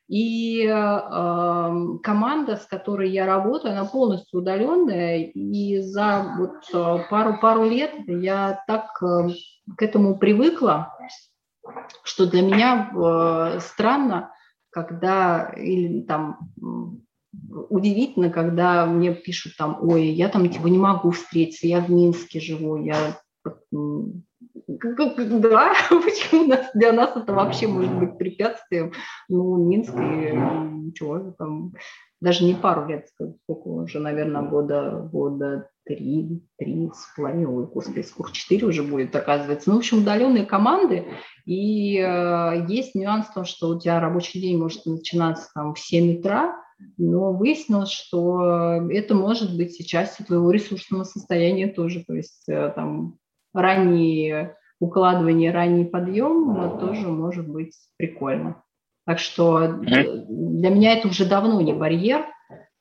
[0.07, 0.71] и э,
[2.03, 9.01] команда, с которой я работаю, она полностью удаленная, и за вот пару-пару лет я так
[9.01, 9.29] э,
[9.75, 10.93] к этому привыкла,
[12.03, 14.31] что для меня э, странно,
[14.69, 16.37] когда или там
[17.69, 22.39] удивительно, когда мне пишут там, ой, я там типа не могу встретиться, я в Минске
[22.39, 23.17] живу, я
[24.67, 28.93] да, почему для нас это вообще может быть препятствием?
[29.29, 31.73] Ну, Минск и чего там,
[32.21, 38.01] даже не пару лет, сколько уже, наверное, года, года три, три с половиной, ой, господи,
[38.01, 39.69] сколько, четыре уже будет, оказывается.
[39.69, 41.05] Ну, в общем, удаленные команды,
[41.45, 45.79] и э, есть нюанс в том, что у тебя рабочий день может начинаться там в
[45.79, 46.55] 7 утра,
[46.97, 52.71] но выяснилось, что это может быть и частью твоего ресурсного состояния тоже, то есть э,
[52.75, 53.17] там
[53.55, 58.63] ранние укладывание, ранний подъем тоже может быть прикольно.
[59.05, 62.25] Так что для меня это уже давно не барьер.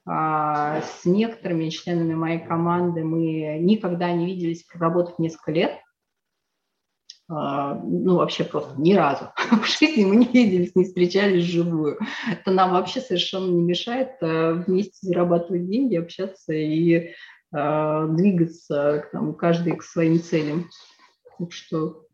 [0.06, 5.80] А, с некоторыми членами моей команды мы никогда не виделись, проработав несколько лет.
[7.26, 11.98] А, ну, вообще просто ни разу в жизни мы не виделись, не встречались вживую.
[12.30, 17.12] Это нам вообще совершенно не мешает а, вместе зарабатывать деньги, общаться и
[17.54, 20.68] двигаться там, каждый к своим целям.
[21.38, 22.06] Так что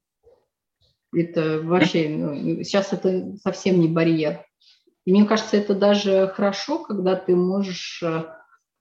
[1.14, 4.44] это вообще, ну, сейчас это совсем не барьер.
[5.06, 8.24] И мне кажется, это даже хорошо, когда ты можешь, э,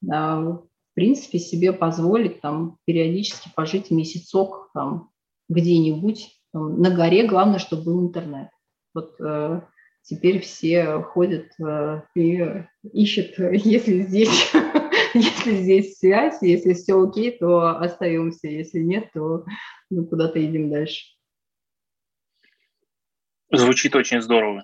[0.01, 5.11] в принципе, себе позволить там периодически пожить месяцок там
[5.47, 7.25] где-нибудь там, на горе.
[7.25, 8.49] Главное, чтобы был интернет.
[8.93, 9.17] Вот
[10.03, 11.51] теперь все ходят
[12.15, 14.51] и ищут, если здесь
[15.19, 19.45] если здесь связь, если все окей, то остаемся, если нет, то
[19.89, 21.05] ну, куда-то идем дальше.
[23.51, 24.63] Звучит очень здорово.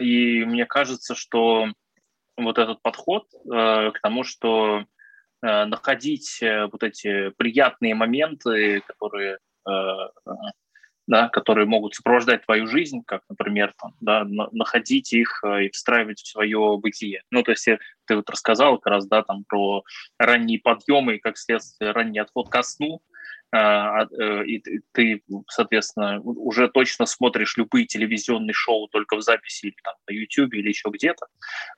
[0.00, 1.66] И мне кажется, что
[2.36, 4.80] вот этот подход э, к тому, что
[5.42, 9.70] э, находить э, вот эти приятные моменты, которые э,
[11.06, 16.20] да, которые могут сопровождать твою жизнь, как, например, там, да, находить их э, и встраивать
[16.20, 17.22] в свое бытие.
[17.30, 17.68] Ну, то есть
[18.06, 19.84] ты вот рассказал как раз, да, там про
[20.18, 23.00] ранние подъемы и, как следствие, ранний отход ко сну,
[23.52, 29.66] а, а, э, и ты, соответственно, уже точно смотришь любые телевизионные шоу только в записи
[29.66, 31.26] или там на YouTube или еще где-то,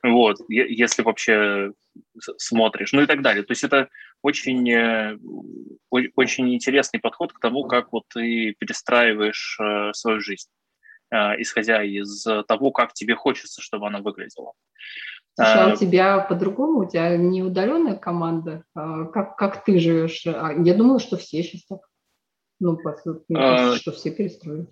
[0.03, 1.72] вот, если вообще
[2.39, 3.43] смотришь, ну и так далее.
[3.43, 3.89] То есть это
[4.22, 5.18] очень, э,
[5.90, 10.48] очень интересный подход к тому, как вот ты перестраиваешь э, свою жизнь,
[11.10, 14.52] исходя из того, как тебе хочется, чтобы она выглядела.
[15.38, 20.26] Слушай, а у тебя по-другому, у тебя не удаленная команда, а как, как ты живешь?
[20.26, 21.78] А, я думаю, что все сейчас так.
[22.58, 22.76] Ну,
[23.28, 24.66] мне кажется, что все перестроились.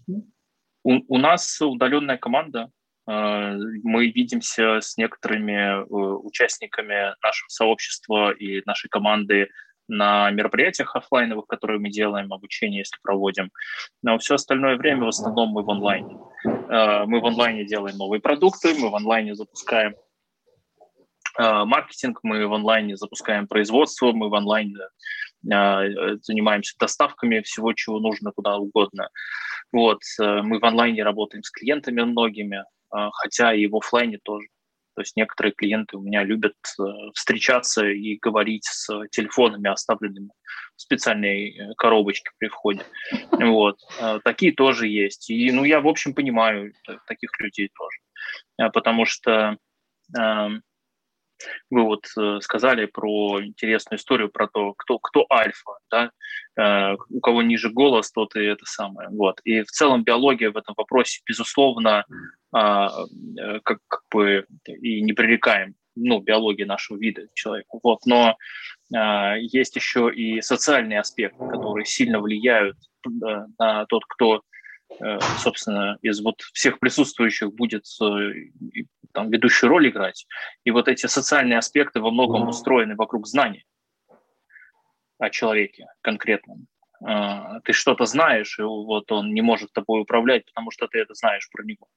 [0.83, 2.73] У, у нас удаленная команда.
[3.07, 9.49] А, мы видимся с некоторыми э, участниками нашего сообщества и нашей команды
[9.89, 13.51] на мероприятиях офлайновых, которые мы делаем, обучение, если проводим.
[14.03, 16.19] Но все остальное время в основном мы в онлайне.
[16.45, 19.95] А, мы в онлайне делаем новые продукты, мы в онлайне запускаем
[21.39, 24.77] Э, маркетинг, мы в онлайне запускаем производство, мы в онлайне
[25.43, 29.11] занимаемся доставками всего, чего нужно куда угодно.
[29.71, 34.47] Вот, э, мы в онлайне работаем с клиентами многими, хотя и в офлайне тоже.
[34.95, 36.55] То есть некоторые клиенты у меня любят
[37.15, 40.31] встречаться и говорить с телефонами, оставленными
[40.75, 42.83] в специальной коробочке при входе.
[43.31, 43.79] Вот.
[44.25, 45.29] Такие тоже есть.
[45.29, 46.73] И ну, я, в общем, понимаю
[47.07, 48.71] таких людей тоже.
[48.73, 49.59] Потому что
[51.71, 56.11] вы вот э, сказали про интересную историю про то, кто, кто альфа, да?
[56.59, 59.09] э, у кого ниже голос, тот и это самое.
[59.11, 59.41] Вот.
[59.45, 62.05] И в целом биология в этом вопросе, безусловно,
[62.53, 62.89] а,
[63.39, 67.79] э, как, как бы и не пререкаем ну, биологии нашего вида человека.
[67.83, 68.01] Вот.
[68.07, 68.37] Но
[68.95, 74.43] э, есть еще и социальные аспекты, которые сильно влияют да, на тот, кто
[75.01, 78.33] Э, собственно, из вот всех присутствующих будет э,
[79.17, 80.27] там, ведущую роль играть.
[80.65, 83.65] И вот эти социальные аспекты во многом устроены вокруг знаний
[85.19, 86.67] о человеке конкретном.
[87.09, 91.15] Э, ты что-то знаешь, и вот он не может тобой управлять, потому что ты это
[91.15, 91.89] знаешь про него.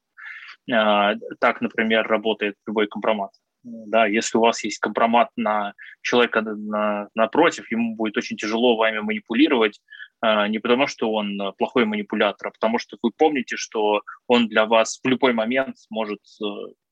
[1.40, 3.32] Так, например, работает любой компромат.
[3.64, 9.00] Да, если у вас есть компромат на человека на, напротив, ему будет очень тяжело вами
[9.00, 9.82] манипулировать,
[10.24, 14.66] э, не потому что он плохой манипулятор, а потому что вы помните, что он для
[14.66, 16.46] вас в любой момент может э,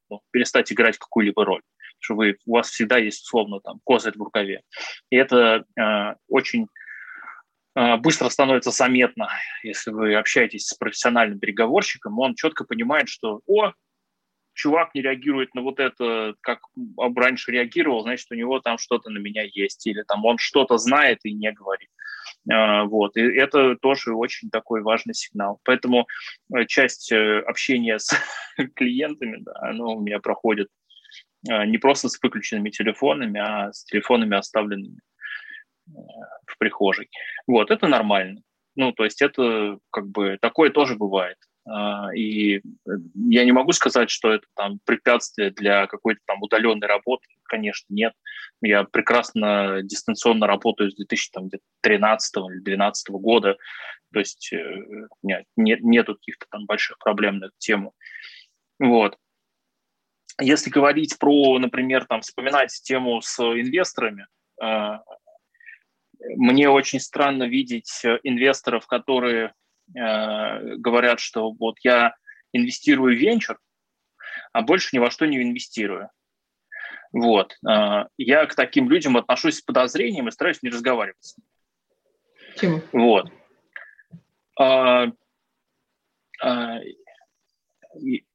[0.09, 1.61] ну, перестать играть какую-либо роль.
[1.99, 4.61] что вы, у вас всегда есть условно там козырь в рукаве.
[5.09, 6.67] И это э, очень
[7.75, 9.29] э, быстро становится заметно,
[9.63, 13.73] если вы общаетесь с профессиональным переговорщиком, он четко понимает, что «О,
[14.57, 16.59] чувак не реагирует на вот это, как
[17.15, 21.19] раньше реагировал, значит, у него там что-то на меня есть, или там он что-то знает
[21.23, 21.89] и не говорит.
[22.49, 25.59] А, вот, и это тоже очень такой важный сигнал.
[25.63, 26.07] Поэтому
[26.55, 28.09] э, часть э, общения с
[28.75, 30.69] клиентами, да, оно у меня проходит
[31.49, 34.99] а, не просто с выключенными телефонами, а с телефонами, оставленными
[35.87, 35.91] э,
[36.45, 37.09] в прихожей.
[37.47, 38.41] Вот, это нормально.
[38.75, 41.37] Ну, то есть это как бы такое тоже бывает.
[41.69, 42.61] А, и
[43.15, 47.27] я не могу сказать, что это там препятствие для какой-то там удаленной работы.
[47.43, 48.13] Конечно, нет.
[48.61, 53.57] Я прекрасно дистанционно работаю с 2013 или 2012 года.
[54.13, 54.57] То есть э,
[55.21, 57.93] меня нет, нету каких-то там больших проблем на эту тему.
[58.79, 59.17] Вот.
[60.39, 64.27] Если говорить про, например, там, вспоминать тему с инвесторами,
[64.61, 65.01] а,
[66.19, 72.15] мне очень странно видеть инвесторов, которые Э, говорят, что вот я
[72.53, 73.59] инвестирую в венчур,
[74.53, 76.09] а больше ни во что не инвестирую.
[77.11, 77.57] Вот.
[77.67, 81.47] Э, я к таким людям отношусь с подозрением и стараюсь не разговаривать с ними.
[82.53, 82.81] Почему?
[82.91, 83.31] Вот.
[84.59, 85.07] А,
[86.41, 86.79] а,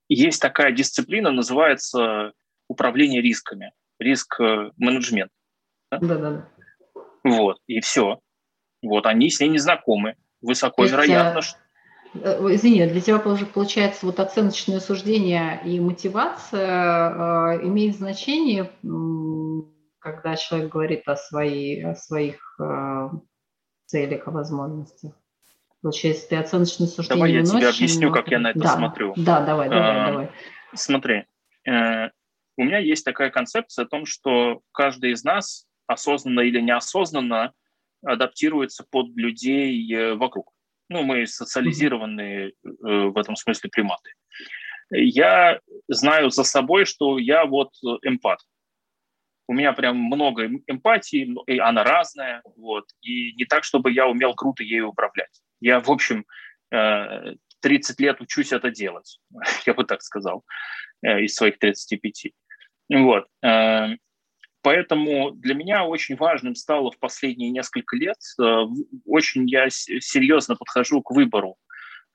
[0.09, 2.33] есть такая дисциплина, называется
[2.69, 5.33] управление рисками, риск-менеджмент.
[5.91, 5.99] Да?
[5.99, 6.49] да, да.
[7.25, 8.21] Вот, и все.
[8.83, 11.59] Вот, они с ней не знакомы высоко есть, вероятно, что...
[12.15, 18.71] Э, извини, для тебя получается вот оценочное суждение и мотивация э, имеет значение,
[19.99, 23.09] когда человек говорит о, своей, о своих э,
[23.87, 25.13] целях, о возможностях.
[25.81, 28.15] Получается, ты оценочное суждение Давай я тебе объясню, но...
[28.15, 28.77] как я на это да.
[28.77, 29.15] смотрю.
[29.17, 30.31] Да, давай, давай, а, давай.
[30.75, 31.25] Смотри,
[31.67, 32.09] э,
[32.57, 37.53] у меня есть такая концепция о том, что каждый из нас осознанно или неосознанно
[38.05, 40.53] адаптируется под людей э, вокруг.
[40.89, 44.11] Ну, мы социализированные э, в этом смысле приматы.
[44.91, 47.71] Я знаю за собой, что я вот
[48.03, 48.41] эмпат.
[49.49, 54.07] У меня прям много эм, эмпатии, и она разная, вот, и не так, чтобы я
[54.07, 55.41] умел круто ею управлять.
[55.61, 56.25] Я, в общем,
[56.71, 59.19] 30 э, лет учусь это делать,
[59.67, 60.45] я бы так сказал,
[61.03, 62.33] из своих 35.
[62.91, 63.27] Вот.
[64.63, 68.63] Поэтому для меня очень важным стало в последние несколько лет, э,
[69.07, 71.57] очень я серьезно подхожу к выбору,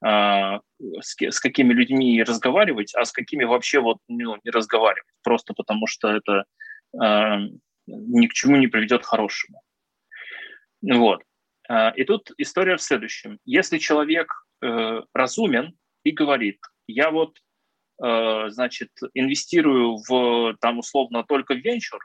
[0.00, 0.60] а,
[1.00, 6.08] с какими людьми разговаривать, а с какими вообще вот ну, не разговаривать, просто потому что
[6.08, 6.44] это
[6.96, 7.38] а,
[7.86, 9.62] ни к чему не приведет хорошему.
[10.82, 11.22] Вот.
[11.68, 13.38] А, и тут история в следующем.
[13.44, 14.32] Если человек
[14.62, 15.74] э, разумен
[16.04, 17.38] и говорит, я вот,
[18.02, 22.00] э, значит, инвестирую в, там, условно, только в венчур,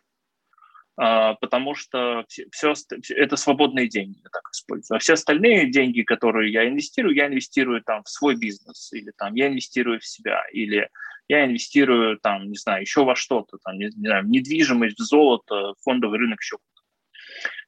[0.95, 2.73] потому что все,
[3.09, 4.97] это свободные деньги, я так использую.
[4.97, 9.33] А все остальные деньги, которые я инвестирую, я инвестирую там в свой бизнес, или там
[9.35, 10.89] я инвестирую в себя, или
[11.27, 16.19] я инвестирую там, не знаю, еще во что-то, там, не, не знаю, недвижимость, золото, фондовый
[16.19, 16.57] рынок, еще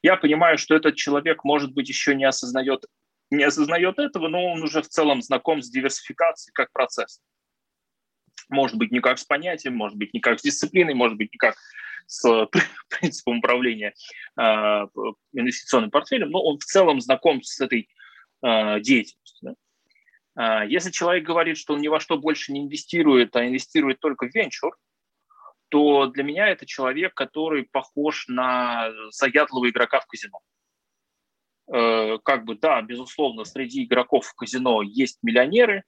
[0.01, 2.85] Я понимаю, что этот человек, может быть, еще не осознает,
[3.31, 7.21] не осознает этого, но он уже в целом знаком с диверсификацией как процесс.
[8.49, 11.37] Может быть, не как с понятием, может быть, не как с дисциплиной, может быть, не
[11.37, 11.55] как
[12.07, 12.47] с
[12.89, 13.93] принципом управления
[14.35, 14.87] а,
[15.33, 17.89] инвестиционным портфелем, но он в целом знаком с этой
[18.41, 19.55] а, деятельностью.
[20.35, 24.27] А, если человек говорит, что он ни во что больше не инвестирует, а инвестирует только
[24.27, 24.75] в венчур,
[25.69, 30.39] то для меня это человек, который похож на заядлого игрока в казино.
[31.73, 35.83] Э, как бы, да, безусловно, среди игроков в казино есть миллионеры,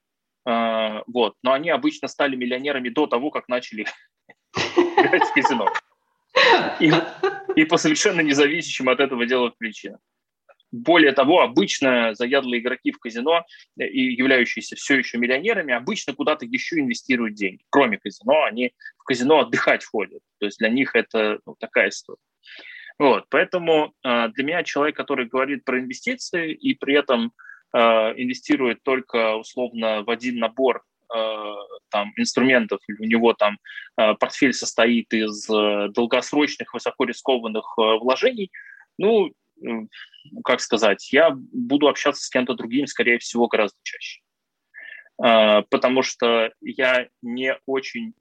[0.46, 3.86] вот, но они обычно стали миллионерами до того, как начали
[4.56, 5.68] играть в казино
[6.80, 6.92] и,
[7.56, 10.00] и по совершенно независящим от этого дела причинам.
[10.72, 13.46] Более того, обычно заядлые игроки в казино
[13.80, 17.64] э, и являющиеся все еще миллионерами обычно куда-то еще инвестируют деньги.
[17.70, 20.22] Кроме казино, они в казино отдыхать ходят.
[20.40, 22.20] То есть для них это ну, такая история.
[23.00, 27.32] Вот, поэтому э, для меня человек, который говорит про инвестиции и при этом
[27.74, 33.58] э, инвестирует только условно в один набор там, инструментов, у него там
[33.98, 38.52] э, портфель состоит из э, долгосрочных, высокорискованных вложений,
[38.98, 39.32] ну,
[40.44, 44.22] как сказать, я буду общаться с кем-то другим, скорее всего, гораздо чаще.
[45.18, 48.14] Потому что я не очень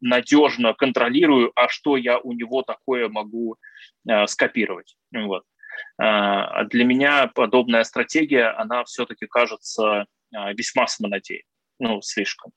[0.00, 3.56] надежно контролирую, а что я у него такое могу
[4.26, 4.96] скопировать.
[5.12, 5.44] Вот.
[5.98, 11.44] Для меня подобная стратегия, она все-таки кажется весьма самонадеянной
[11.78, 12.52] ну, слишком.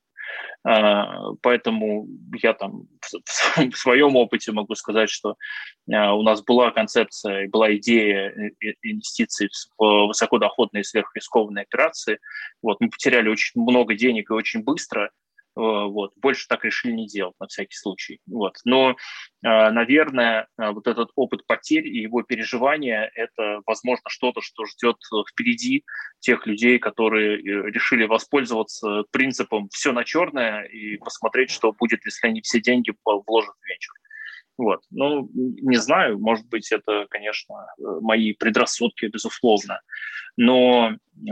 [0.64, 2.08] А, поэтому
[2.42, 2.84] я там
[3.56, 5.36] в своем опыте могу сказать, что
[5.92, 8.32] а, у нас была концепция, была идея
[8.82, 12.20] инвестиций в высокодоходные сверхрискованные операции.
[12.62, 15.21] Вот, мы потеряли очень много денег и очень быстро, Э,
[15.56, 16.14] вот.
[16.16, 18.20] Больше так решили не делать на всякий случай.
[18.26, 18.56] Вот.
[18.64, 18.96] Но, э,
[19.42, 24.98] наверное, э, вот этот опыт потерь и его переживания– это, возможно, что-то, что ждет
[25.30, 25.84] впереди
[26.20, 32.42] тех людей, которые решили воспользоваться принципом «все на черное» и посмотреть, что будет, если они
[32.42, 33.96] все деньги вложат в венчур.
[34.58, 34.82] Вот.
[34.92, 37.56] Ну, не знаю, может быть, это, конечно,
[38.02, 39.82] мои предрассудки, безусловно,
[40.38, 41.32] но э,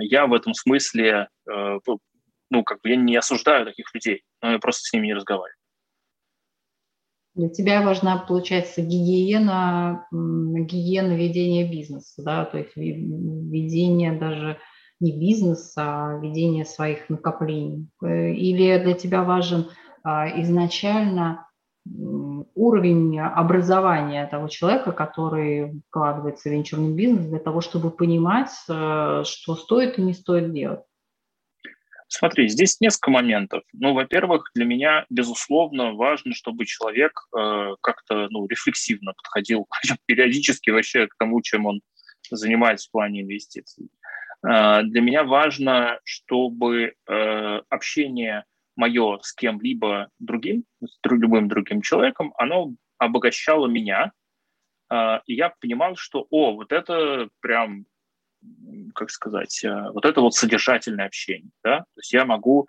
[0.00, 1.78] я в этом смысле э,
[2.52, 5.56] ну, как бы я не осуждаю таких людей, но я просто с ними не разговариваю.
[7.34, 14.58] Для тебя важна, получается, гигиена, гигиена ведения бизнеса, да, то есть ведение даже
[15.00, 17.88] не бизнеса, а ведение своих накоплений.
[18.02, 19.70] Э, или для тебя важен
[20.04, 21.48] а, изначально
[22.54, 29.56] уровень образования того человека, который вкладывается в венчурный бизнес, для того, чтобы понимать, э, что
[29.56, 30.82] стоит и не стоит делать?
[32.14, 33.62] Смотри, здесь несколько моментов.
[33.72, 39.66] Ну, во-первых, для меня, безусловно, важно, чтобы человек э, как-то ну, рефлексивно подходил
[40.06, 41.80] периодически вообще к тому, чем он
[42.30, 43.88] занимается в плане инвестиций.
[44.46, 48.44] Э, для меня важно, чтобы э, общение
[48.76, 54.12] мое с кем-либо другим, с любым другим человеком, оно обогащало меня,
[54.92, 57.86] э, и я понимал, что, о, вот это прям
[58.94, 62.66] как сказать, э, вот это вот содержательное общение, да, то есть я могу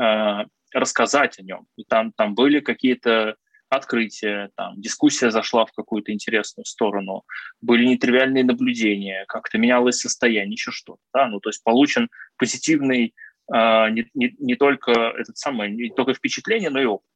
[0.00, 3.36] э, рассказать о нем, и там, там были какие-то
[3.68, 7.24] открытия, там, дискуссия зашла в какую-то интересную сторону,
[7.60, 13.14] были нетривиальные наблюдения, как-то менялось состояние, еще что-то, да, ну, то есть получен позитивный
[13.52, 17.06] э, не, не, не только этот самый, не только впечатление, но и опыт.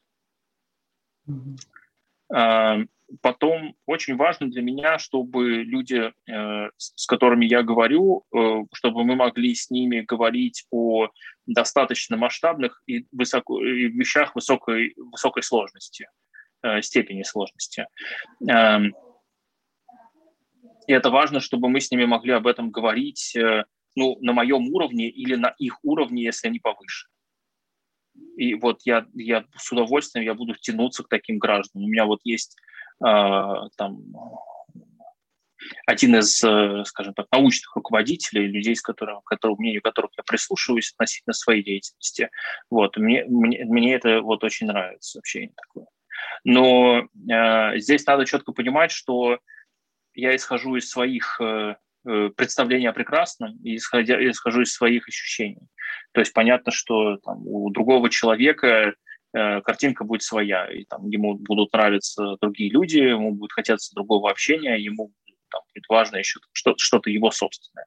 [1.29, 2.89] Mm-hmm.
[3.21, 9.15] Потом очень важно для меня, чтобы люди, э, с которыми я говорю, э, чтобы мы
[9.15, 11.09] могли с ними говорить о
[11.47, 16.09] достаточно масштабных и, высоко, и вещах высокой, высокой сложности,
[16.63, 17.87] э, степени сложности.
[18.49, 18.93] Эм,
[20.89, 23.37] и это важно, чтобы мы с ними могли об этом говорить
[23.97, 27.09] ну, на моем уровне или на их уровне, если они повыше.
[28.37, 31.87] И вот я, я с удовольствием я буду тянуться к таким гражданам.
[31.87, 32.57] У меня вот есть
[32.99, 33.99] там,
[35.87, 40.93] один из, э, скажем так, научных руководителей, людей, с которым, которым, мнению которых я прислушиваюсь
[40.93, 42.31] относительно своей деятельности.
[42.71, 45.87] Вот, мне, мне, мне это вот очень нравится общение такое.
[46.45, 49.39] Но э, здесь надо четко понимать, что
[50.15, 51.77] я исхожу из своих э,
[52.07, 55.69] э представлений о прекрасном и исходя, исхожу из своих ощущений.
[56.13, 58.95] То есть понятно, что там, у другого человека
[59.65, 64.77] картинка будет своя, и там ему будут нравиться другие люди, ему будет хотеться другого общения,
[64.77, 65.13] ему
[65.51, 67.87] там, будет важно еще что-то его собственное.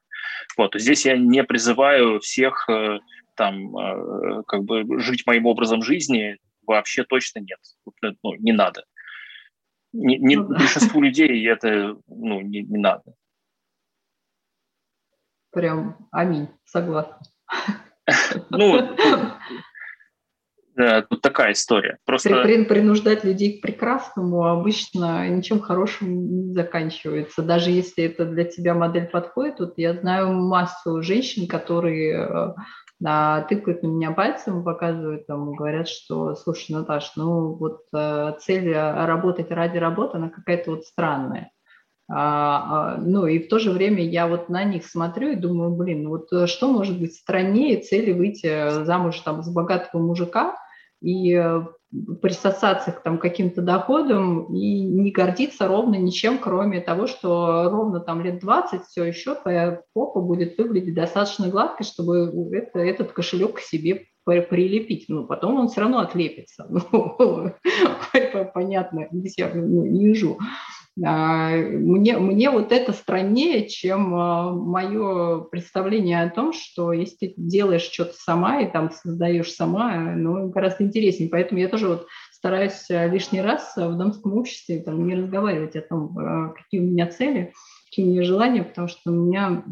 [0.56, 0.74] Вот.
[0.74, 2.98] Здесь я не призываю всех э,
[3.36, 7.58] там э, как бы жить моим образом жизни, вообще точно нет,
[8.22, 8.84] ну, не надо.
[9.92, 13.02] Не, не, ну большинству людей это ну, не, не надо.
[15.50, 17.18] Прям аминь, согласна.
[18.50, 18.96] Ну,
[20.80, 21.98] Э, тут такая история.
[22.06, 22.42] Просто...
[22.42, 27.42] При, принуждать людей к прекрасному обычно ничем хорошим не заканчивается.
[27.42, 32.54] Даже если это для тебя модель подходит, вот я знаю массу женщин, которые
[32.98, 38.32] да, э, тыкают на меня пальцем, показывают там, говорят, что, слушай, Наташ, ну вот э,
[38.40, 41.50] цель работать ради работы, она какая-то вот странная.
[42.12, 45.70] А, а, ну и в то же время я вот на них смотрю и думаю,
[45.70, 50.56] блин, ну вот что может быть страннее цели выйти замуж там за богатого мужика,
[51.00, 51.62] и э,
[52.22, 58.22] присосаться к там, каким-то доходам и не гордиться ровно ничем, кроме того, что ровно там
[58.22, 63.60] лет 20 все еще твоя попа будет выглядеть достаточно гладкой, чтобы это, этот кошелек к
[63.60, 65.06] себе прилепить.
[65.08, 66.68] Ну, потом он все равно отлепится.
[66.92, 67.52] Ну,
[68.54, 70.14] понятно, здесь я ну, не.
[71.04, 77.34] А, мне, мне вот это страннее, чем а, мое представление о том, что если ты
[77.36, 81.30] делаешь что-то сама и там создаешь сама, ну, гораздо интереснее.
[81.30, 85.82] Поэтому я тоже вот стараюсь а, лишний раз в дамском обществе там, не разговаривать о
[85.82, 87.52] том, какие у меня цели,
[87.86, 89.64] какие у меня желания, потому что у меня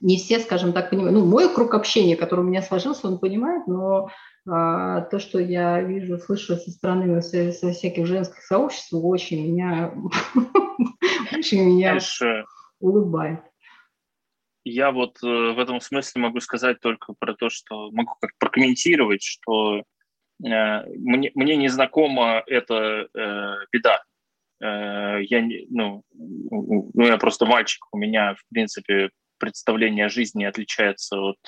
[0.00, 1.14] не все, скажем так, понимают.
[1.14, 4.08] Ну, мой круг общения, который у меня сложился, он понимает, но
[4.44, 9.92] то, что я вижу, слышу со стороны со, всяких женских сообществ, очень меня,
[11.32, 11.98] очень меня
[12.80, 13.40] улыбает.
[14.64, 19.22] Я вот э, в этом смысле могу сказать только про то, что могу как прокомментировать,
[19.22, 19.82] что э,
[20.42, 24.02] мне, мне не знакома эта э, беда.
[24.60, 30.44] Э, я, не, ну, ну, я просто мальчик, у меня, в принципе, представление о жизни
[30.44, 31.38] отличается от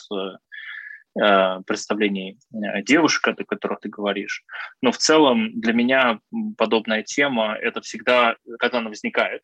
[1.14, 4.44] представлений э, девушек, о которых ты говоришь.
[4.80, 6.20] Но в целом для меня
[6.56, 9.42] подобная тема– это всегда, когда она возникает,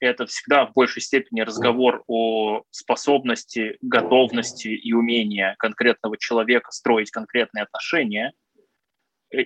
[0.00, 7.64] это всегда в большей степени разговор о способности, готовности и умении конкретного человека строить конкретные
[7.64, 8.32] отношения.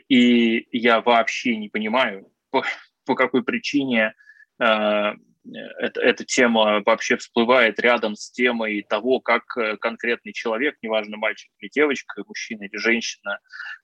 [0.08, 2.64] И я вообще не понимаю, по,
[3.04, 4.14] по какой причине
[4.60, 5.12] э,
[5.44, 11.50] эта, эта тема вообще всплывает рядом с темой того, как э, конкретный человек, неважно, мальчик
[11.58, 13.38] или девочка, мужчина или женщина,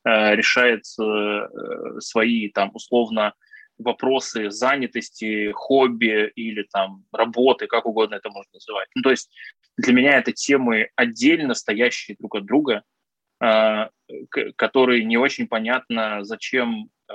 [0.05, 3.35] э, решает э, свои там условно
[3.79, 8.89] вопросы занятости, хобби или там работы, как угодно это можно называть.
[8.95, 9.31] Ну, то есть
[9.77, 12.83] для меня это темы отдельно стоящие друг от друга,
[13.41, 13.89] э,
[14.57, 17.15] которые не очень понятно, зачем, э,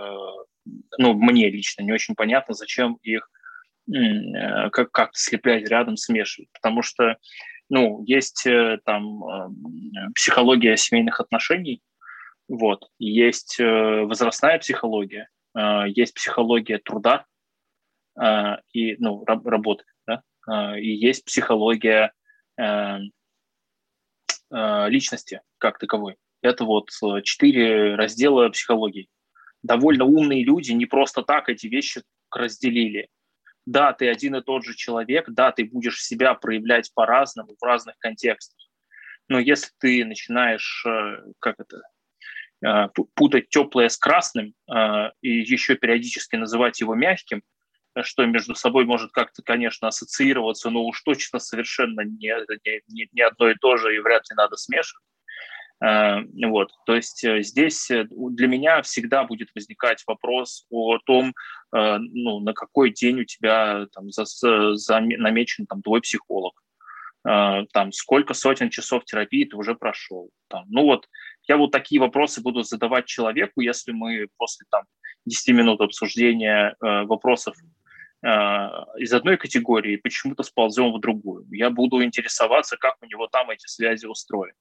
[0.98, 3.30] ну, мне лично не очень понятно, зачем их
[4.72, 6.50] как, как слеплять рядом, смешивать.
[6.54, 7.18] Потому что,
[7.70, 9.50] ну, есть э, там э,
[10.16, 11.82] психология семейных отношений,
[12.48, 15.30] вот, есть э, возрастная психология,
[15.86, 17.26] есть психология труда
[18.74, 20.24] и ну, работы, да?
[20.80, 22.12] И есть психология
[24.50, 26.16] личности как таковой.
[26.42, 26.90] Это вот
[27.24, 29.10] четыре раздела психологии.
[29.62, 33.10] Довольно умные люди не просто так эти вещи разделили.
[33.66, 37.98] Да, ты один и тот же человек, да, ты будешь себя проявлять по-разному в разных
[37.98, 38.58] контекстах.
[39.30, 41.82] Но если ты начинаешь, э, как это,
[42.66, 47.42] Э, путать теплое с красным э, и еще периодически называть его мягким,
[48.04, 52.34] что между собой может как-то, конечно, ассоциироваться, но уж точно совершенно не,
[52.88, 55.04] не, не одно и то же, и вряд ли надо смешивать.
[55.84, 56.72] Э, вот.
[56.86, 61.34] То есть здесь для меня всегда будет возникать вопрос о том,
[61.72, 64.26] ну, на какой день у тебя там, за,
[64.76, 66.54] за, намечен там, твой психолог,
[67.24, 70.30] там, сколько сотен часов терапии ты уже прошел.
[70.50, 71.08] Там, ну вот
[71.48, 74.84] я вот такие вопросы буду задавать человеку, если мы после там,
[75.26, 77.56] 10 минут обсуждения э, вопросов
[78.24, 78.28] э,
[78.98, 81.46] из одной категории почему-то сползем в другую.
[81.52, 84.54] Я буду интересоваться, как у него там эти связи устроены.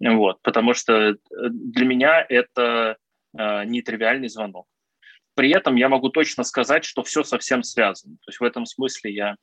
[0.00, 1.14] Вот, потому что э,
[1.50, 2.96] для меня это
[3.36, 4.66] э, нетривиальный звонок.
[5.34, 8.16] При этом я могу точно сказать, что все совсем связано.
[8.16, 9.36] То есть в этом смысле я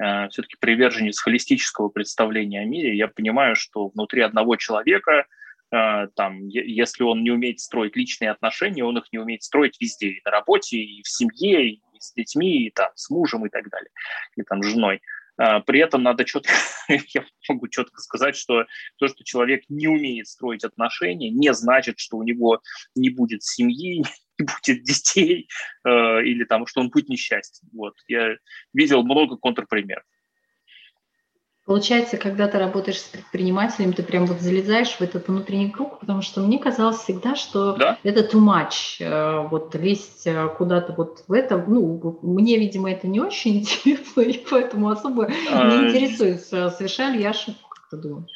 [0.00, 2.96] э, все-таки приверженец холистического представления о мире.
[2.96, 5.26] Я понимаю, что внутри одного человека
[5.72, 10.08] Э, там, если он не умеет строить личные отношения, он их не умеет строить везде,
[10.08, 13.68] и на работе, и в семье, и с детьми, и там, с мужем и так
[13.68, 13.90] далее,
[14.36, 15.00] и там с женой.
[15.38, 16.52] Э, при этом надо четко,
[16.88, 18.66] я могу четко сказать, что
[18.98, 22.60] то, что человек не умеет строить отношения, не значит, что у него
[22.94, 24.02] не будет семьи,
[24.38, 25.48] не будет детей,
[25.84, 27.68] э, или там, что он будет несчастен.
[27.72, 27.94] Вот.
[28.08, 28.36] Я
[28.72, 30.04] видел много контрпримеров.
[31.66, 36.22] Получается, когда ты работаешь с предпринимателем, ты прям вот залезаешь в этот внутренний круг, потому
[36.22, 37.98] что мне казалось всегда, что да?
[38.04, 43.08] это too much, э, вот лезть э, куда-то вот в это, ну, мне, видимо, это
[43.08, 47.88] не очень интересно, и поэтому особо не а, интересуюсь, э, совершаю ли я ошибку, как
[47.90, 48.30] ты думаешь?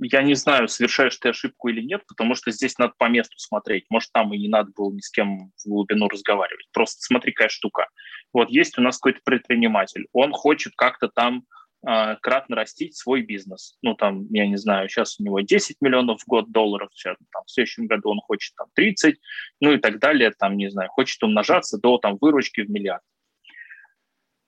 [0.00, 3.84] Я не знаю, совершаешь ты ошибку или нет, потому что здесь надо по месту смотреть.
[3.90, 6.68] Может, там и не надо было ни с кем в глубину разговаривать.
[6.72, 7.88] Просто смотри, какая штука.
[8.32, 11.44] Вот есть у нас какой-то предприниматель, он хочет как-то там
[11.82, 13.78] кратно растить свой бизнес.
[13.82, 17.42] Ну, там, я не знаю, сейчас у него 10 миллионов в год долларов, сейчас, там,
[17.46, 19.18] в следующем году он хочет там 30,
[19.60, 23.02] ну и так далее, там, не знаю, хочет умножаться до там выручки в миллиард.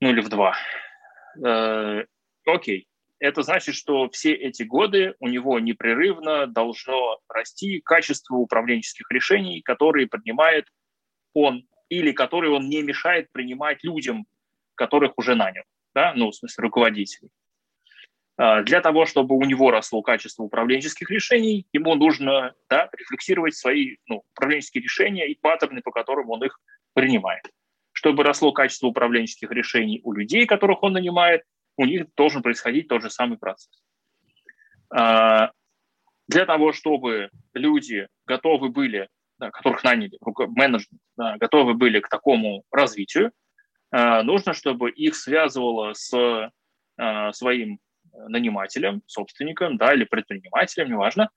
[0.00, 0.56] Ну или в два.
[1.44, 2.04] Э,
[2.44, 2.88] окей.
[3.18, 10.08] Это значит, что все эти годы у него непрерывно должно расти качество управленческих решений, которые
[10.08, 10.66] принимает
[11.32, 14.26] он или которые он не мешает принимать людям,
[14.74, 15.62] которых уже нанял
[15.94, 17.30] да, ну, в смысле руководителей.
[18.36, 23.96] А, для того, чтобы у него росло качество управленческих решений, ему нужно да, рефлексировать свои
[24.06, 26.58] ну, управленческие решения и паттерны, по которым он их
[26.94, 27.44] принимает.
[27.92, 31.42] Чтобы росло качество управленческих решений у людей, которых он нанимает,
[31.76, 33.82] у них должен происходить тот же самый процесс.
[34.90, 35.52] А,
[36.28, 40.18] для того, чтобы люди готовы были, да, которых наняли,
[40.48, 43.32] менеджмент, да, готовы были к такому развитию,
[43.92, 47.78] нужно, чтобы их связывало с э, своим
[48.28, 51.30] нанимателем, собственником, да, или предпринимателем, неважно,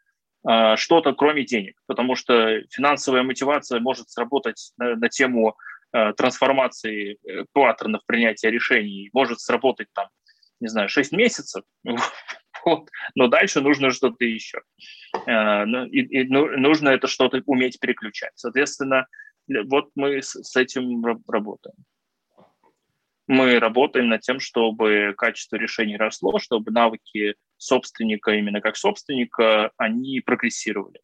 [0.48, 5.56] э, что-то кроме денег, потому что финансовая мотивация может сработать на, на тему
[6.18, 7.20] трансформации
[7.54, 10.10] паттернов принятия решений, может сработать там
[10.60, 11.64] не знаю, 6 месяцев,
[12.66, 14.62] вот, но дальше нужно что-то еще.
[15.28, 18.32] Э, ну, и, и ну, нужно это что-то уметь переключать.
[18.36, 19.08] Соответственно,
[19.48, 21.76] вот мы с этим работаем.
[23.28, 30.22] Мы работаем над тем, чтобы качество решений росло, чтобы навыки собственника, именно как собственника, они
[30.22, 31.00] прогрессировали.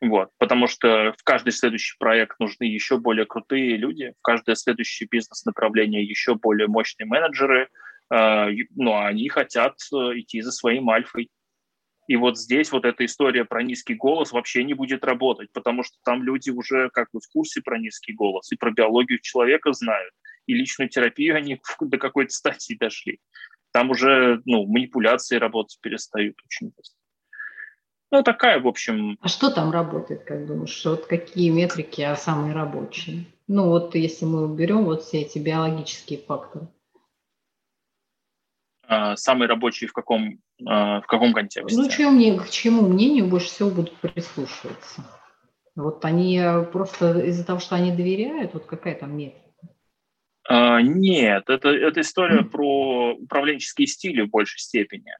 [0.00, 5.08] Вот, потому что в каждый следующий проект нужны еще более крутые люди, в каждое следующее
[5.10, 7.68] бизнес-направление еще более мощные менеджеры,
[8.12, 8.46] э,
[8.76, 11.30] ну, они хотят э, идти за своим альфой.
[12.08, 15.96] И вот здесь вот эта история про низкий голос вообще не будет работать, потому что
[16.04, 20.14] там люди уже как бы в курсе про низкий голос и про биологию человека знают,
[20.46, 23.20] и личную терапию они до какой-то стадии дошли.
[23.72, 26.98] Там уже ну, манипуляции работать перестают очень быстро.
[28.10, 29.18] Ну, такая, в общем...
[29.20, 30.82] А что там работает, как думаешь?
[30.86, 33.26] Вот какие метрики а самые рабочие?
[33.48, 36.68] Ну, вот если мы уберем вот все эти биологические факторы.
[38.90, 41.78] А, самые рабочие в каком, а, в каком контексте?
[41.78, 45.04] Ну, чему, к чему мнению больше всего будут прислушиваться?
[45.76, 49.44] Вот они просто из-за того, что они доверяют, вот какая там метрика?
[50.48, 52.48] А, нет, это, это история mm.
[52.48, 55.12] про управленческие стили в большей степени.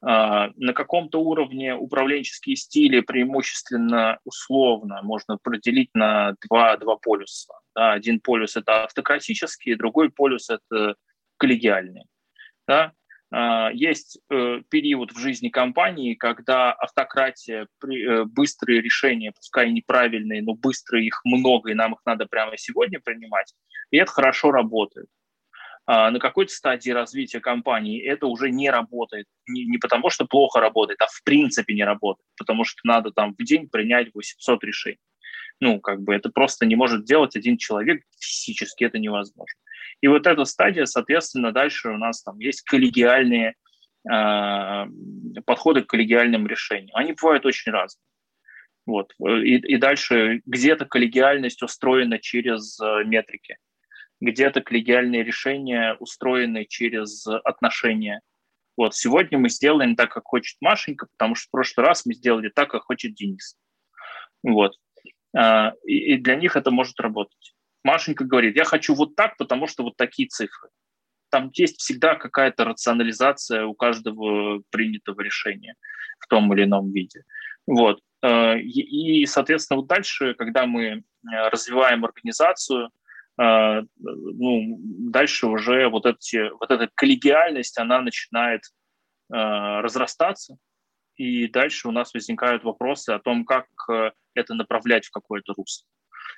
[0.00, 7.52] А, на каком-то уровне управленческие стили преимущественно условно можно проделить на два, два полюса.
[7.74, 10.94] Да, один полюс– это автократический, другой полюс– это
[11.36, 12.04] коллегиальный.
[12.66, 12.94] Да?
[13.32, 20.54] А, есть э, период в жизни компании, когда автократия, э, быстрые решения, пускай неправильные, но
[20.54, 23.54] быстрые их много, и нам их надо прямо сегодня принимать,
[23.90, 25.06] и это хорошо работает.
[25.86, 29.26] А, на какой-то стадии развития компании это уже не работает.
[29.48, 32.26] Не, не потому, что плохо работает, а в принципе не работает.
[32.36, 34.98] Потому что надо там в день принять 800 решений.
[35.60, 39.58] Ну, как бы это просто не может делать один человек, физически это невозможно.
[40.00, 43.54] И вот эта стадия, соответственно, дальше у нас там есть коллегиальные
[44.10, 44.86] э,
[45.44, 46.94] подходы к коллегиальным решениям.
[46.94, 48.02] Они бывают очень разные.
[48.86, 49.12] Вот.
[49.20, 53.58] И, и дальше где-то коллегиальность устроена через э, метрики
[54.20, 58.20] где-то коллегиальные решения устроены через отношения.
[58.76, 62.50] Вот сегодня мы сделаем так, как хочет Машенька, потому что в прошлый раз мы сделали
[62.54, 63.56] так, как хочет Денис.
[64.42, 64.74] Вот.
[65.36, 67.54] А, и для них это может работать.
[67.84, 70.70] Машенька говорит, я хочу вот так, потому что вот такие цифры.
[71.30, 75.74] Там есть всегда какая-то рационализация у каждого принятого решения
[76.18, 77.22] в том или ином виде.
[77.66, 78.00] Вот.
[78.22, 82.90] А, и, соответственно, вот дальше, когда мы развиваем организацию,
[83.38, 88.62] а, ну, дальше уже вот, эти, вот эта коллегиальность, она начинает
[89.32, 90.56] разрастаться,
[91.20, 95.86] и дальше у нас возникают вопросы о том, как э, это направлять в какое-то русло.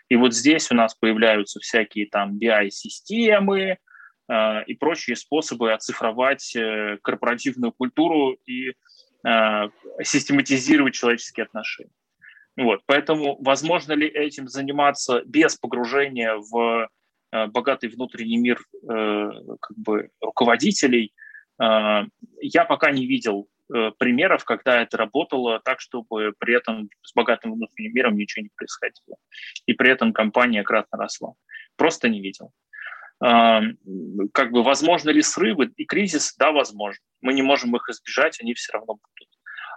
[0.09, 3.79] И вот здесь у нас появляются всякие там BI-системы
[4.29, 8.71] э, и прочие способы оцифровать э, корпоративную культуру и
[9.25, 9.69] э,
[10.03, 11.95] систематизировать человеческие отношения.
[12.57, 16.89] Вот, поэтому возможно ли этим заниматься без погружения в
[17.31, 19.31] э, богатый внутренний мир э,
[19.61, 21.15] как бы руководителей?
[21.63, 22.03] Э,
[22.41, 23.47] я пока не видел
[23.99, 29.17] примеров, когда это работало так, чтобы при этом с богатым внутренним миром ничего не происходило.
[29.67, 31.35] И при этом компания кратно росла.
[31.77, 32.53] Просто не видел.
[33.25, 33.61] Э,
[34.33, 36.35] как бы возможно ли срывы и кризис?
[36.37, 37.03] Да, возможно.
[37.21, 39.32] Мы не можем их избежать, они все равно будут.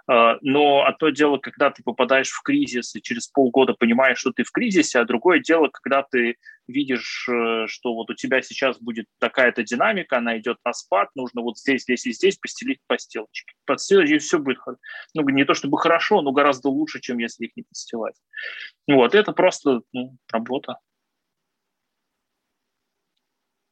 [0.08, 4.32] А, но а то дело, когда ты попадаешь в кризис и через полгода понимаешь, что
[4.32, 6.36] ты в кризисе, а другое дело, когда ты
[6.68, 11.42] видишь, э, что вот у тебя сейчас будет такая-то динамика, она идет на спад, нужно
[11.42, 13.54] вот здесь, здесь и здесь постелить постелочки.
[13.64, 14.58] Подстелить, и все будет,
[15.14, 18.16] ну, не то чтобы хорошо, но гораздо лучше, чем если их не подстилать.
[18.86, 20.78] Вот, это просто ну, работа.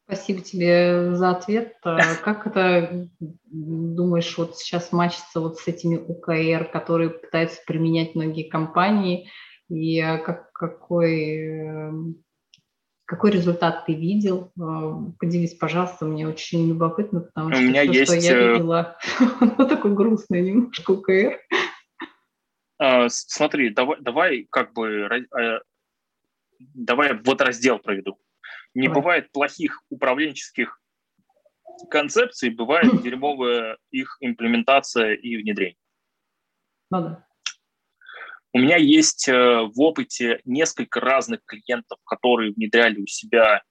[0.06, 1.76] Спасибо тебе за ответ.
[1.82, 8.48] А как это, думаешь, вот сейчас мачится вот с этими УКР, которые пытаются применять многие
[8.48, 9.30] компании,
[9.70, 12.14] и а, как, какой,
[13.06, 14.52] какой результат ты видел?
[14.60, 18.12] А, поделись, пожалуйста, мне очень любопытно, потому что У меня все, есть...
[18.12, 18.98] что я э, видела,
[19.40, 21.40] оно такое грустное немножко УКР.
[23.08, 25.08] Смотри, давай, давай как бы
[25.40, 25.60] э,
[26.58, 28.18] давай вот раздел проведу.
[28.74, 30.80] Не бывает плохих управленческих
[31.90, 35.78] концепций, бывает дерьмовая их имплементация и внедрение.
[36.90, 37.26] Ну, да.
[38.52, 43.62] У меня есть э, в опыте несколько разных клиентов, которые внедряли у себя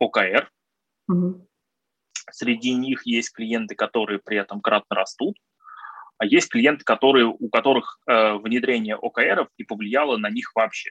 [0.00, 0.50] ОКР.
[1.08, 1.48] Угу.
[2.32, 5.36] Среди них есть клиенты, которые при этом кратно растут,
[6.18, 10.90] а есть клиенты, которые, у которых э, внедрение ОКРов не повлияло на них вообще.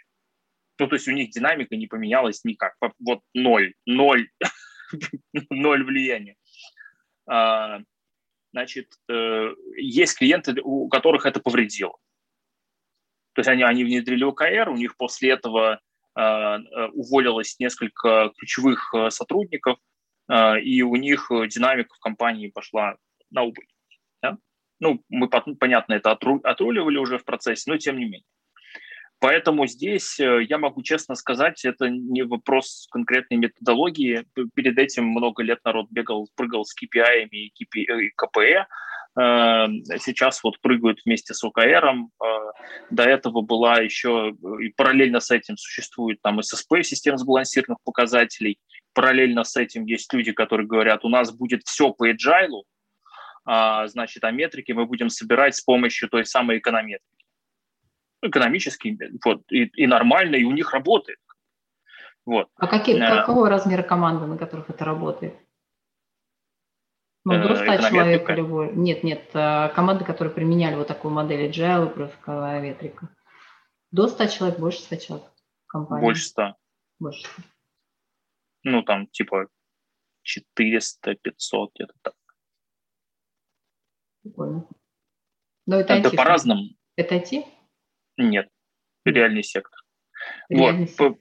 [0.82, 2.74] Ну, то есть у них динамика не поменялась никак.
[2.98, 4.30] Вот ноль, ноль,
[5.52, 6.36] ноль влияния.
[8.52, 8.88] значит,
[9.78, 11.96] есть клиенты, у которых это повредило.
[13.34, 15.80] То есть они, они внедрили ОКР, у них после этого
[16.16, 19.78] уволилось несколько ключевых сотрудников,
[20.64, 22.96] и у них динамика в компании пошла
[23.30, 23.68] на убыль.
[24.24, 24.40] Да?
[24.80, 28.26] Ну, мы, понятно, это отруливали уже в процессе, но тем не менее.
[29.22, 34.26] Поэтому здесь, э, я могу честно сказать, это не вопрос конкретной методологии.
[34.56, 38.66] Перед этим много лет народ бегал, прыгал с KPI и, КПЭ.
[39.20, 39.68] Э,
[40.00, 41.86] сейчас вот прыгают вместе с ОКР.
[41.86, 42.28] Э,
[42.90, 48.58] до этого была еще, и параллельно с этим существует там ССП, система сбалансированных показателей.
[48.94, 52.64] Параллельно с этим есть люди, которые говорят, у нас будет все по agile,
[53.46, 57.21] а, значит, а метрики мы будем собирать с помощью той самой эконометрики
[58.22, 61.20] экономически, вот, и, и нормально, и у них работает.
[62.26, 62.50] Вот.
[62.56, 65.36] А какие, а, какого размера команды, на которых это работает?
[67.24, 71.90] Ну, до 100 человек или Нет, нет, э, команды, которые применяли вот такую модель agile
[71.94, 73.10] плюс метрика.
[73.92, 75.28] До 100 человек, больше 100 человек
[75.68, 76.04] компании.
[76.04, 76.56] Больше 100.
[77.00, 77.42] Больше 100.
[78.64, 79.48] Ну, там, типа,
[80.24, 82.16] 400, 500, где-то так.
[84.24, 84.68] Прикольно.
[85.66, 86.70] Но это, это по-разному.
[86.96, 87.46] Это IT?
[88.22, 88.48] Нет,
[89.06, 89.80] реальный сектор.
[90.50, 91.20] Реальный вот.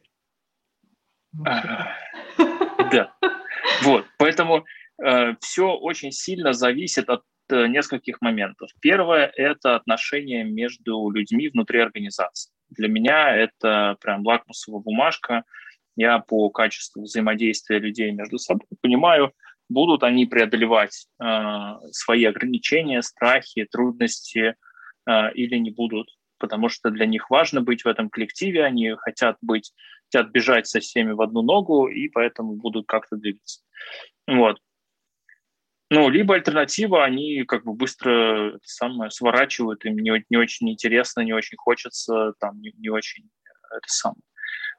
[1.32, 3.14] Да.
[3.82, 4.66] Вот, поэтому
[5.02, 8.70] э, все очень сильно зависит от э, нескольких моментов.
[8.80, 12.52] Первое– это отношения между людьми внутри организации.
[12.68, 15.44] Для меня это прям лакмусовая бумажка.
[15.96, 19.32] Я по качеству взаимодействия людей между собой понимаю,
[19.70, 21.26] будут они преодолевать э,
[21.92, 24.56] свои ограничения, страхи, трудности
[25.08, 26.08] э, или не будут
[26.40, 29.72] потому что для них важно быть в этом коллективе, они хотят быть,
[30.06, 33.60] хотят бежать со всеми в одну ногу, и поэтому будут как-то двигаться.
[34.26, 34.58] Вот.
[35.92, 41.32] Ну, либо альтернатива, они как бы быстро самое сворачивают, им не, не очень интересно, не
[41.32, 43.28] очень хочется, там не, не очень
[43.70, 44.22] это самое.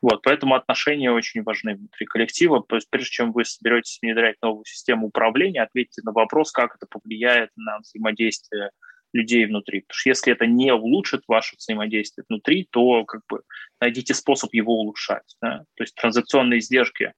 [0.01, 2.63] Вот, поэтому отношения очень важны внутри коллектива.
[2.67, 6.87] То есть прежде чем вы соберетесь внедрять новую систему управления, ответьте на вопрос, как это
[6.87, 8.71] повлияет на взаимодействие
[9.13, 9.81] людей внутри.
[9.81, 13.43] Потому что если это не улучшит ваше взаимодействие внутри, то как бы
[13.79, 15.35] найдите способ его улучшать.
[15.41, 15.65] Да?
[15.75, 17.13] То есть транзакционные издержки э,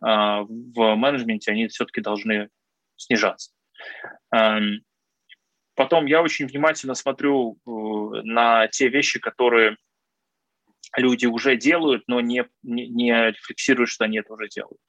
[0.00, 2.48] в менеджменте, они все-таки должны
[2.96, 3.52] снижаться.
[4.32, 4.82] Эм,
[5.74, 7.70] потом я очень внимательно смотрю э,
[8.22, 9.76] на те вещи, которые
[10.96, 14.80] люди уже делают, но не, не, не рефлексируют, что они это уже делают.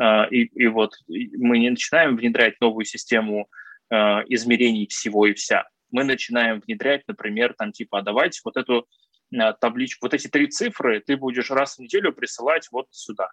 [0.00, 3.48] Э, и, и вот мы не начинаем внедрять новую систему
[3.90, 3.96] э,
[4.28, 8.86] измерений всего и вся мы начинаем внедрять, например, там типа, а давайте вот эту
[9.32, 13.30] э, табличку, вот эти три цифры ты будешь раз в неделю присылать вот сюда.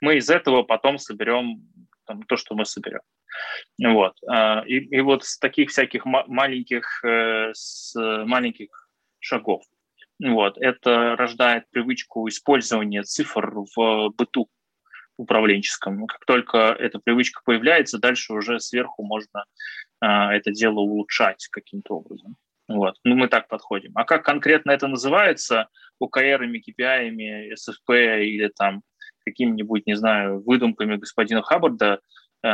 [0.00, 1.62] Мы из этого потом соберем
[2.06, 3.00] там, то, что мы соберем.
[3.82, 4.14] Вот.
[4.26, 9.64] А, и, и вот с таких всяких маленьких, э, с маленьких шагов.
[10.22, 10.58] Вот.
[10.58, 14.48] Это рождает привычку использования цифр в быту
[15.16, 16.06] управленческом.
[16.06, 19.44] Как только эта привычка появляется, дальше уже сверху можно а,
[20.00, 22.36] это дело улучшать каким-то образом.
[22.68, 22.96] Вот.
[23.04, 23.92] Ну, мы так подходим.
[23.94, 25.68] А как конкретно это называется,
[26.02, 28.82] OKR-ами, KPI-ами, SFP или там
[29.24, 32.00] какими-нибудь, не знаю, выдумками господина Хаббарда
[32.42, 32.48] э,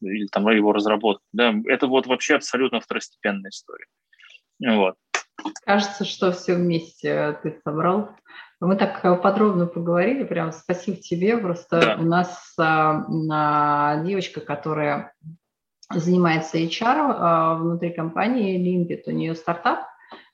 [0.00, 3.86] или там его разработкой, да, это вот вообще абсолютно второстепенная история.
[4.64, 4.96] Вот.
[5.64, 8.10] Кажется, что все вместе ты собрал.
[8.60, 11.36] Мы так подробно поговорили, прям спасибо тебе.
[11.36, 11.96] Просто да.
[11.96, 15.14] у нас а, девочка, которая
[16.00, 19.02] занимается HR а, внутри компании Limpit.
[19.06, 19.80] У нее стартап,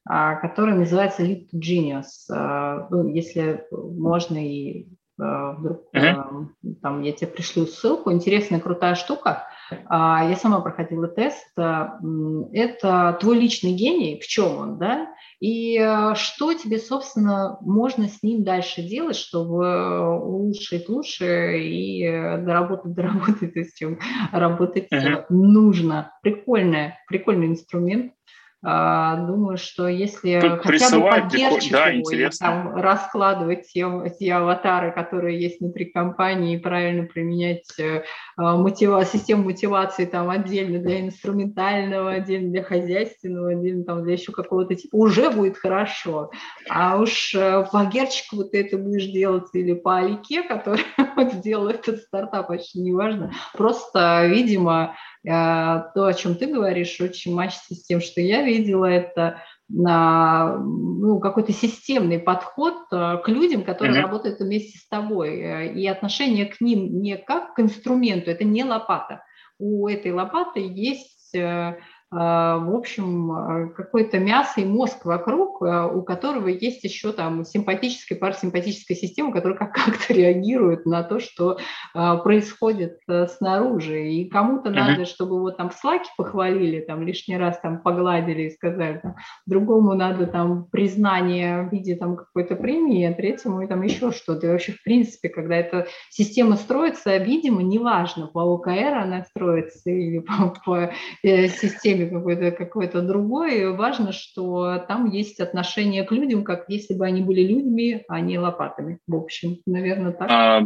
[0.09, 2.31] а, который называется Lead Genius.
[2.31, 4.89] А, ну, если можно и
[5.21, 6.47] вдруг uh-huh.
[6.81, 8.13] там я тебе пришлю ссылку.
[8.13, 9.49] Интересная, крутая штука.
[9.71, 11.53] Я сама проходила тест.
[11.57, 15.09] Это твой личный гений, в чем он, да?
[15.41, 22.39] И э, что тебе, собственно, можно с ним дальше делать, чтобы улучшить лучше и э,
[22.39, 23.99] доработать, доработать, то есть чем
[24.33, 25.27] работать uh-huh.
[25.29, 26.13] нужно.
[26.23, 28.13] Прикольный, прикольный инструмент.
[28.61, 32.03] А, думаю, что если Тут хотя бы поддержку да, и
[32.41, 33.87] там раскладывать те,
[34.19, 38.03] те аватары, которые есть внутри компании, и правильно применять э,
[38.37, 44.33] а, мотива, систему мотивации там отдельно для инструментального, отдельно для хозяйственного, отдельно там для еще
[44.33, 46.33] какого-то типа, уже будет хорошо.
[46.69, 50.83] А уж э, по герчику вот это будешь делать или по Алике, который
[51.17, 53.33] вот сделал этот стартап, очень неважно.
[53.53, 54.97] Просто, видимо,
[55.29, 61.21] Э, то, о чем ты говоришь, очень мачится с тем, что я видела, это ну,
[61.21, 64.03] какой-то системный подход э, к людям, которые mm-hmm.
[64.03, 68.65] работают вместе с тобой, э, и отношение к ним не как к инструменту, это не
[68.65, 69.23] лопата.
[69.59, 71.77] у этой лопаты есть а,
[72.11, 78.17] в общем, а, какое-то мясо и мозг вокруг, а, у которого есть еще там симпатическая,
[78.17, 81.59] парасимпатическая система, которая как-то реагирует на то, что
[81.93, 84.09] происходит э, снаружи.
[84.09, 84.75] И кому-то uh-huh.
[84.75, 89.17] надо, чтобы вот там в слаке похвалили, там лишний раз там погладили и сказали, там,
[89.47, 94.47] другому надо там признание в виде там какой-то премии, а третьему и там еще что-то.
[94.47, 100.19] И вообще, в принципе, когда эта система строится, видимо, неважно, по ОКР она строится или
[100.21, 100.91] по, по
[101.23, 103.75] э, системе или какой-то какой другой.
[103.77, 108.39] Важно, что там есть отношение к людям, как если бы они были людьми, а не
[108.39, 108.99] лопатами.
[109.07, 110.31] В общем, наверное, так.
[110.31, 110.63] А,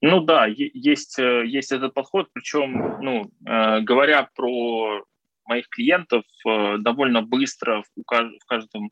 [0.00, 5.04] ну да, есть, э, есть этот подход, причем, ну, э, говоря про
[5.44, 8.90] моих клиентов, э, довольно быстро в каждом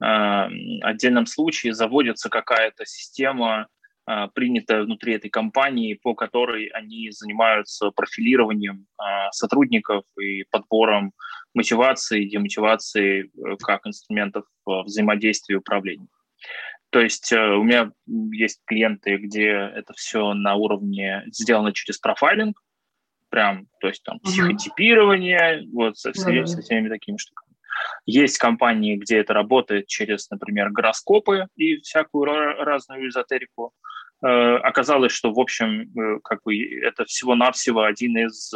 [0.00, 3.66] отдельном случае заводится какая-то система,
[4.34, 8.86] принятая внутри этой компании, по которой они занимаются профилированием
[9.32, 11.12] сотрудников и подбором
[11.54, 16.08] мотивации, демотивации э, как инструментов э, взаимодействия и управления.
[16.90, 17.90] То есть э, у меня
[18.32, 22.62] есть клиенты, где это все на уровне сделано через профайлинг,
[23.28, 26.46] прям, то есть там психотипирование, вот со, mm-hmm.
[26.46, 27.47] со всеми такими штуками.
[28.06, 33.72] Есть компании, где это работает через, например, гороскопы и всякую разную эзотерику.
[34.20, 38.52] Оказалось, что, в общем, как бы это всего-навсего один из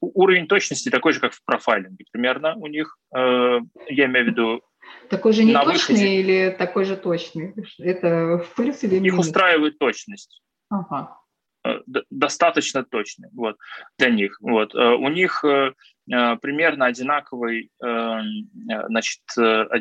[0.00, 2.98] Уровень точности такой же, как в профайлинге примерно у них.
[3.14, 4.62] Э, я имею в виду
[5.10, 6.20] такой же неточный выходе.
[6.20, 7.54] или такой же точный?
[7.78, 9.14] Это в плюс или минус?
[9.14, 10.42] Их устраивает точность.
[10.70, 11.18] Ага.
[11.64, 11.80] Э,
[12.10, 13.56] достаточно точный вот,
[13.98, 14.38] для них.
[14.40, 14.74] Вот.
[14.74, 15.44] Э, у них
[16.06, 19.22] примерно одинаковый, значит,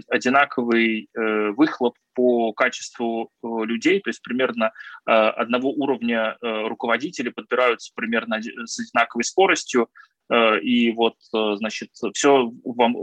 [0.10, 4.72] одинаковый выхлоп по качеству людей, то есть примерно
[5.06, 12.95] одного уровня руководители подбираются примерно с одинаковой скоростью, Э, и вот, э, значит, все вам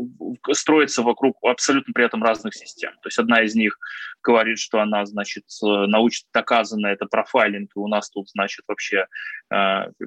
[0.53, 2.93] строится вокруг абсолютно при этом разных систем.
[2.95, 3.79] То есть одна из них
[4.23, 9.07] говорит, что она, значит, э, научно доказана, это профайлинг, и у нас тут, значит, вообще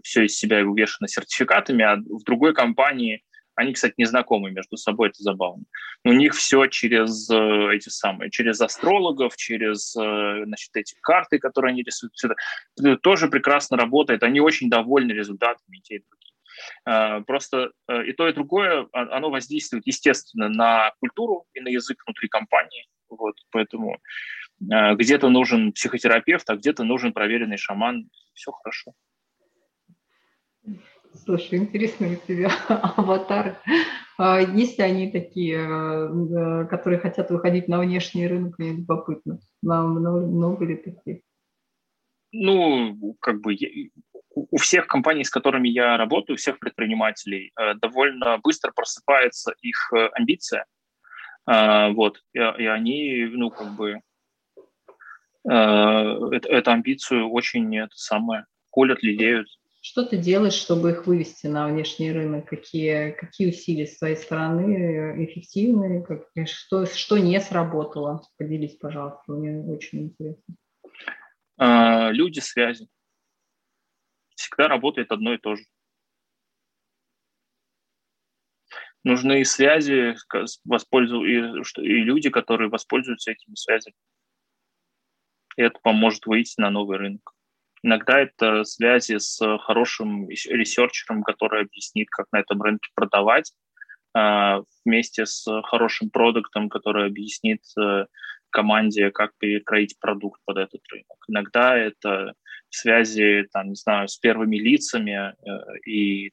[0.04, 3.24] все из себя увешано сертификатами, а в другой компании
[3.54, 5.64] они, кстати, не знакомы между собой, это забавно.
[6.04, 12.14] У них все через эти самые, через астрологов, через, значит, эти карты, которые они рисуют,
[12.78, 14.24] это тоже прекрасно работает.
[14.24, 16.35] Они очень довольны результатами те и другие.
[16.86, 22.04] Э, просто э, и то, и другое, оно воздействует, естественно, на культуру и на язык
[22.06, 22.88] внутри компании.
[23.10, 23.98] Вот, поэтому
[24.62, 28.10] э, где-то нужен психотерапевт, а где-то нужен проверенный шаман.
[28.34, 28.94] Все хорошо.
[31.24, 33.58] Слушай, интересно у тебя аватары.
[34.18, 35.58] А есть ли они такие,
[36.70, 39.40] которые хотят выходить на внешний рынок, мне любопытно.
[39.62, 41.22] Много ли таких?
[42.32, 43.54] Ну, как бы
[44.36, 49.92] у всех компаний, с которыми я работаю, у всех предпринимателей, э, довольно быстро просыпается их
[49.96, 50.66] э, амбиция.
[51.50, 54.02] Э, вот, и, и они, ну, как бы,
[55.48, 59.48] эту, эту амбицию очень это самое, колят, лелеют.
[59.80, 62.48] Что ты делаешь, чтобы их вывести на внешний рынок?
[62.50, 66.02] Какие, какие усилия с твоей стороны эффективные?
[66.02, 68.24] Как, что, что не сработало?
[68.40, 70.56] Поделись, пожалуйста, мне очень интересно.
[72.12, 72.88] Люди, связи
[74.36, 75.64] всегда работает одно и то же.
[79.04, 83.96] Нужны связи и, и люди, которые воспользуются этими связями.
[85.58, 87.32] И это поможет выйти на новый рынок.
[87.84, 93.54] Иногда это связи с хорошим researcher ом, который объяснит, как на этом рынке продавать,
[94.16, 98.06] а, вместе с хорошим продуктом, который объяснит э,
[98.50, 101.18] команде, как перекроить продукт под этот рынок.
[101.28, 102.34] Иногда это
[102.70, 106.32] связи, там, не знаю, с первыми лицами э, и э,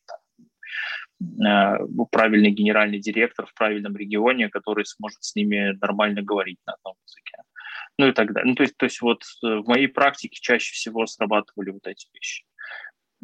[2.11, 7.37] правильный генеральный директор в правильном регионе, который сможет с ними нормально говорить на одном языке.
[7.99, 8.51] Ну и так далее.
[8.51, 12.09] Ну, то есть, то есть вот э, в моей практике чаще всего срабатывали вот эти
[12.13, 12.45] вещи.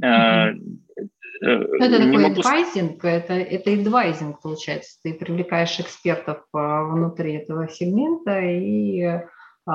[0.01, 1.09] Mm-hmm.
[1.41, 2.41] Это не такой могу...
[2.41, 4.99] адвайзинг, это, это адвайзинг получается.
[5.03, 9.23] Ты привлекаешь экспертов внутри этого сегмента и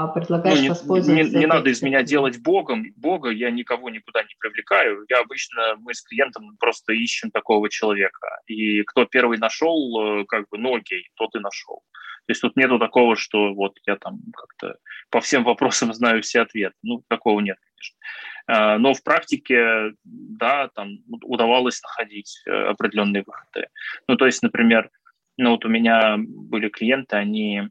[0.08, 1.34] предлагаешь ну, не, воспользоваться...
[1.34, 2.86] Не, не надо из меня делать богом.
[2.96, 5.06] Бога я никого никуда не привлекаю.
[5.10, 8.40] Я обычно, мы с клиентом просто ищем такого человека.
[8.48, 11.84] И кто первый нашел, э, как бы, ну окей, тот и нашел.
[12.26, 14.78] То есть тут нету такого, что вот я там как-то
[15.10, 16.76] по всем вопросам знаю все ответы.
[16.82, 17.98] Ну, такого нет, конечно.
[18.48, 23.68] А, но в практике, да, там удавалось находить э, определенные выходы.
[24.08, 24.90] Ну, то есть, например,
[25.38, 27.70] ну вот у меня были клиенты, они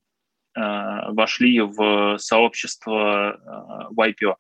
[0.54, 4.34] вошли в сообщество э, YPO.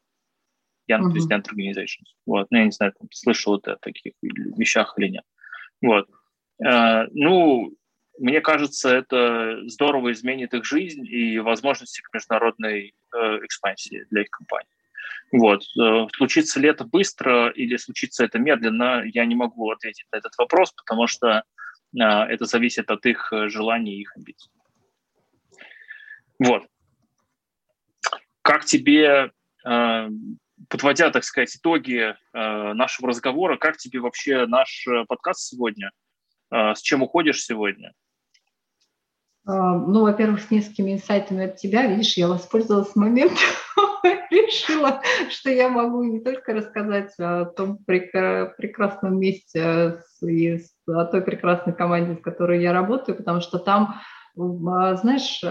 [0.90, 1.12] Young uh-huh.
[1.12, 2.08] President Organizations.
[2.26, 2.48] Вот.
[2.50, 5.24] Ну, я не знаю, слышал ты о таких вещах или нет.
[5.80, 6.08] Вот.
[6.64, 7.72] Э, ну,
[8.18, 14.30] мне кажется, это здорово изменит их жизнь и возможности к международной э, экспансии для их
[14.30, 14.68] компаний.
[15.32, 15.62] Вот.
[15.80, 20.36] Э, случится ли это быстро или случится это медленно, я не могу ответить на этот
[20.36, 21.44] вопрос, потому что
[21.94, 24.52] э, это зависит от их э, желаний и их амбиций.
[26.44, 26.64] Вот.
[28.42, 29.30] Как тебе,
[29.64, 30.08] э,
[30.68, 35.90] подводя, так сказать, итоги э, нашего разговора, как тебе вообще наш э, подкаст сегодня?
[36.54, 37.94] С чем уходишь сегодня?
[39.46, 43.38] Ну, во-первых, с несколькими инсайтами от тебя, видишь, я воспользовалась моментом,
[44.30, 45.00] решила,
[45.30, 49.96] что я могу не только рассказать о том прекрасном месте
[50.86, 53.94] о той прекрасной команде, с которой я работаю, потому что там
[54.96, 55.42] знаешь,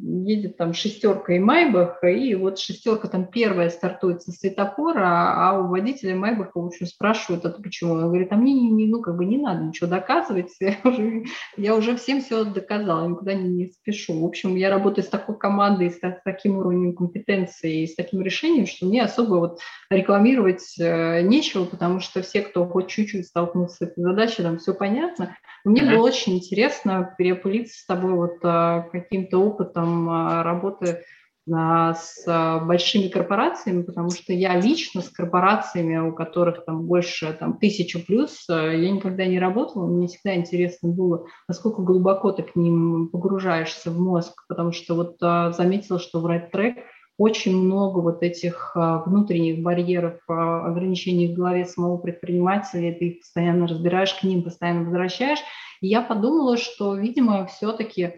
[0.00, 5.68] едет там шестерка и Майбах, и вот шестерка там первая стартует со светофора, а у
[5.68, 7.94] водителя Майбаха, в общем, спрашивают, а ты почему?
[7.94, 11.24] Он говорит, а мне не, не, ну, как бы не надо ничего доказывать, я уже,
[11.56, 14.20] я уже всем все доказала, никуда не, не спешу.
[14.20, 18.22] В общем, я работаю с такой командой, с, с таким уровнем компетенции и с таким
[18.22, 19.60] решением, что мне особо вот
[19.90, 24.74] рекламировать э, нечего, потому что все, кто хоть чуть-чуть столкнулся с этой задачей, там все
[24.74, 25.36] понятно.
[25.64, 25.96] Мне mm-hmm.
[25.96, 31.04] было очень интересно перепылиться с тобой вот э, каким-то опытом опытом а, работы
[31.52, 37.32] а, с а, большими корпорациями, потому что я лично с корпорациями, у которых там больше
[37.38, 42.56] там, тысячи плюс, я никогда не работала, мне всегда интересно было, насколько глубоко ты к
[42.56, 45.16] ним погружаешься в мозг, потому что вот
[45.54, 46.76] заметила, что в Red Track
[47.18, 54.14] очень много вот этих внутренних барьеров, ограничений в голове самого предпринимателя, ты их постоянно разбираешь,
[54.14, 55.40] к ним постоянно возвращаешь.
[55.82, 58.14] И я подумала, что, видимо, все-таки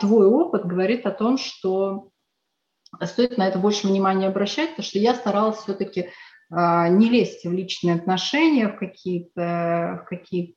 [0.00, 2.10] твой опыт говорит о том, что
[3.02, 6.10] стоит на это больше внимания обращать, потому что я старалась все-таки
[6.52, 10.52] а, не лезть в личные отношения, в какие-то какие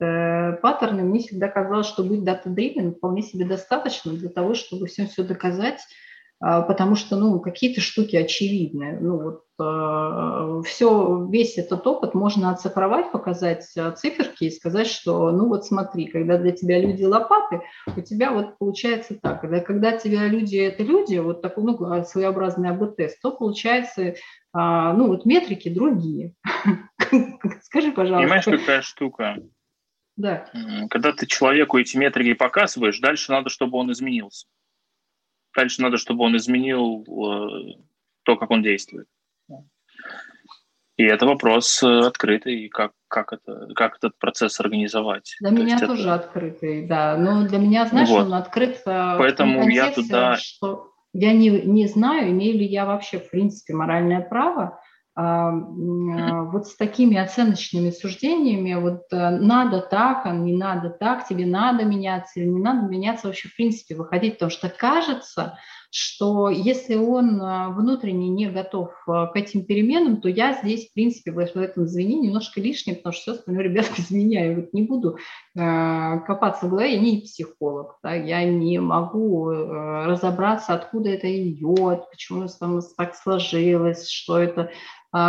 [0.61, 1.03] паттерны.
[1.03, 5.81] Мне всегда казалось, что быть дата-дривен вполне себе достаточно для того, чтобы всем все доказать,
[5.81, 5.85] а,
[6.44, 8.98] потому что, ну, какие-то штуки очевидны.
[8.99, 15.32] Ну, вот а, все, весь этот опыт можно оцифровать, показать а, циферки и сказать, что,
[15.32, 17.61] ну, вот смотри, когда для тебя люди лопаты,
[17.95, 19.41] у тебя вот получается так.
[19.41, 24.15] Когда, когда тебя люди– это люди, вот такой, ну, своеобразный АБ-тест, то получается,
[24.53, 26.34] ну, вот метрики другие.
[27.61, 28.24] Скажи, пожалуйста.
[28.24, 29.38] Понимаешь, какая штука?
[30.18, 30.45] Да.
[30.90, 34.48] Когда ты человеку эти метрики показываешь, дальше надо, чтобы он изменился.
[35.55, 37.81] Дальше надо, чтобы он изменил э,
[38.23, 39.07] то, как он действует.
[40.95, 45.35] И это вопрос э, открытый, как, как, это, как этот процесс организовать.
[45.39, 46.13] Для То меня тоже это...
[46.13, 47.17] открытый, да.
[47.17, 48.27] Но для меня, знаешь, вот.
[48.27, 50.35] он открыт э, Поэтому в я туда...
[50.38, 54.80] что я не, не знаю, имею ли я вообще, в принципе, моральное право
[55.15, 61.85] вот с такими оценочными суждениями, вот э, надо так, а не надо так, тебе надо
[61.85, 65.60] меняться или не надо меняться вообще в принципе выходить, потому что кажется,
[65.95, 70.94] что если он а, внутренне не готов а, к этим переменам, то я здесь, в
[70.94, 74.44] принципе, в этом звене немножко лишнее, потому что все остальное, ребятки, из меня.
[74.44, 75.18] Я вот не буду
[75.56, 75.60] э,
[76.26, 82.10] копаться в голове, я не психолог, да, я не могу э, разобраться, откуда это идет,
[82.10, 84.72] почему там так сложилось, что это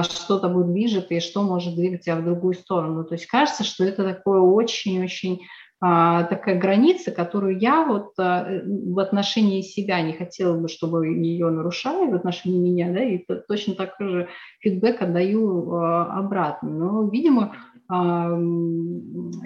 [0.08, 3.04] что тобой движет и что может двигать тебя в другую сторону.
[3.04, 8.98] То есть кажется, что это такое очень-очень а, такая граница, которую я вот а, в
[8.98, 13.94] отношении себя не хотела бы, чтобы ее нарушали в отношении меня, да, и точно так
[13.98, 14.28] же
[14.60, 16.70] фидбэк отдаю а, обратно.
[16.70, 17.56] Но, видимо,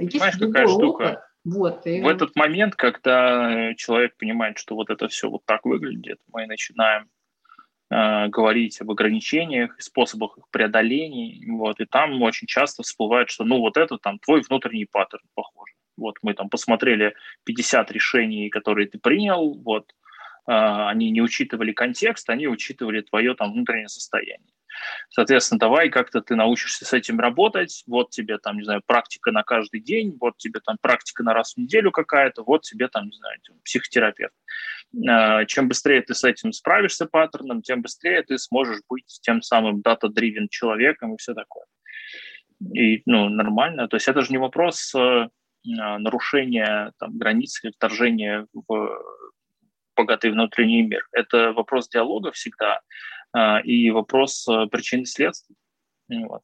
[0.01, 0.71] есть Понимаешь, какая опыт.
[0.71, 1.29] штука?
[1.45, 2.03] Вот, и...
[2.03, 7.09] В этот момент, когда человек понимает, что вот это все вот так выглядит, мы начинаем
[7.91, 13.45] э, говорить об ограничениях и способах их преодоления, вот, и там очень часто всплывает, что
[13.45, 15.73] ну вот это там твой внутренний паттерн, похоже.
[15.99, 17.15] Вот мы там посмотрели
[17.45, 19.93] 50 решений, которые ты принял, вот,
[20.47, 24.53] а, они не учитывали контекст, они учитывали твое там внутреннее состояние.
[25.11, 29.43] Соответственно, давай как-то ты научишься с этим работать, вот тебе там, не знаю, практика на
[29.43, 33.17] каждый день, вот тебе там практика на раз в неделю какая-то, вот тебе там, не
[33.17, 34.35] знаю, психотерапевт.
[35.09, 39.81] А, чем быстрее ты с этим справишься паттерном, тем быстрее ты сможешь быть тем самым
[39.81, 41.65] data-driven человеком и все такое.
[42.75, 43.87] И, ну, нормально.
[43.89, 45.29] То есть это же не вопрос э,
[45.75, 48.91] нарушение там, границ или вторжение в
[49.99, 51.07] богатый внутренний мир.
[51.13, 52.81] Это вопрос диалога всегда
[53.33, 55.57] а, и вопрос а, причин и следствий,
[56.09, 56.43] вот,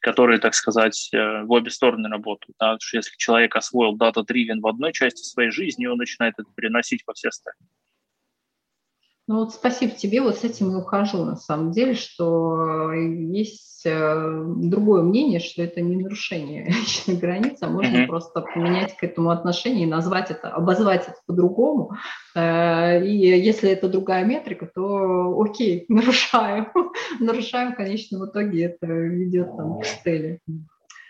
[0.00, 2.56] которые, так сказать, э, в обе стороны работают.
[2.58, 2.76] Да?
[2.80, 7.14] Что если человек освоил дата-дривен в одной части своей жизни, он начинает это переносить во
[7.14, 7.68] все остальные.
[9.32, 14.44] Ну вот спасибо тебе, вот с этим и ухожу на самом деле, что есть э,
[14.58, 18.06] другое мнение, что это не нарушение личной границы, а можно mm-hmm.
[18.08, 21.92] просто поменять к этому отношение и назвать это, обозвать это по-другому.
[22.34, 26.68] Э, и если это другая метрика, то окей, нарушаем.
[27.18, 30.40] нарушаем, в конечном итоге это ведет там, к цели.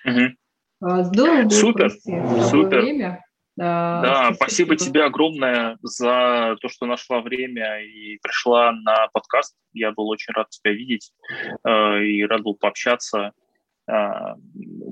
[0.06, 1.02] Mm-hmm.
[1.06, 1.90] Здорово было Супер.
[1.90, 2.82] провести Супер.
[2.82, 3.24] время.
[3.56, 9.54] Да, спасибо тебе огромное за то, что нашла время и пришла на подкаст.
[9.72, 11.12] Я был очень рад тебя видеть
[11.66, 13.32] э, и рад был пообщаться.
[13.86, 14.34] Э,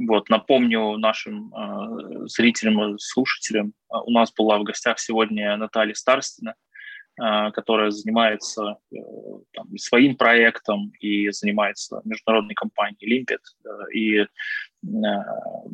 [0.07, 6.55] вот, напомню нашим э, зрителям и слушателям, у нас была в гостях сегодня Наталья Старостина,
[7.21, 8.77] Э, которая занимается
[9.53, 13.41] там, своим проектом и занимается международной компанией Limpet
[13.93, 14.27] и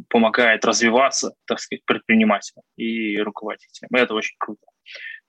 [0.09, 3.91] помогает развиваться, так сказать, предпринимателям и руководителям.
[3.93, 4.67] Это очень круто.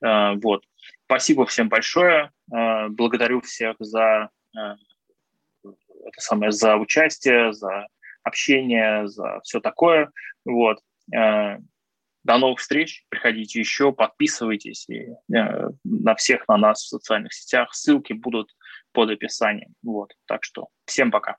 [0.02, 0.64] Вот.
[1.06, 2.32] Спасибо всем большое.
[2.48, 4.30] Благодарю всех за
[6.08, 7.88] это самое, за участие, за
[8.24, 10.12] общение, за все такое.
[10.46, 10.80] Вот.
[11.08, 13.06] До новых встреч.
[13.10, 17.74] Приходите еще, подписывайтесь и, э, на всех на нас в социальных сетях.
[17.74, 18.54] Ссылки будут
[18.92, 19.74] под описанием.
[19.82, 20.14] Вот.
[20.26, 21.38] Так что всем пока.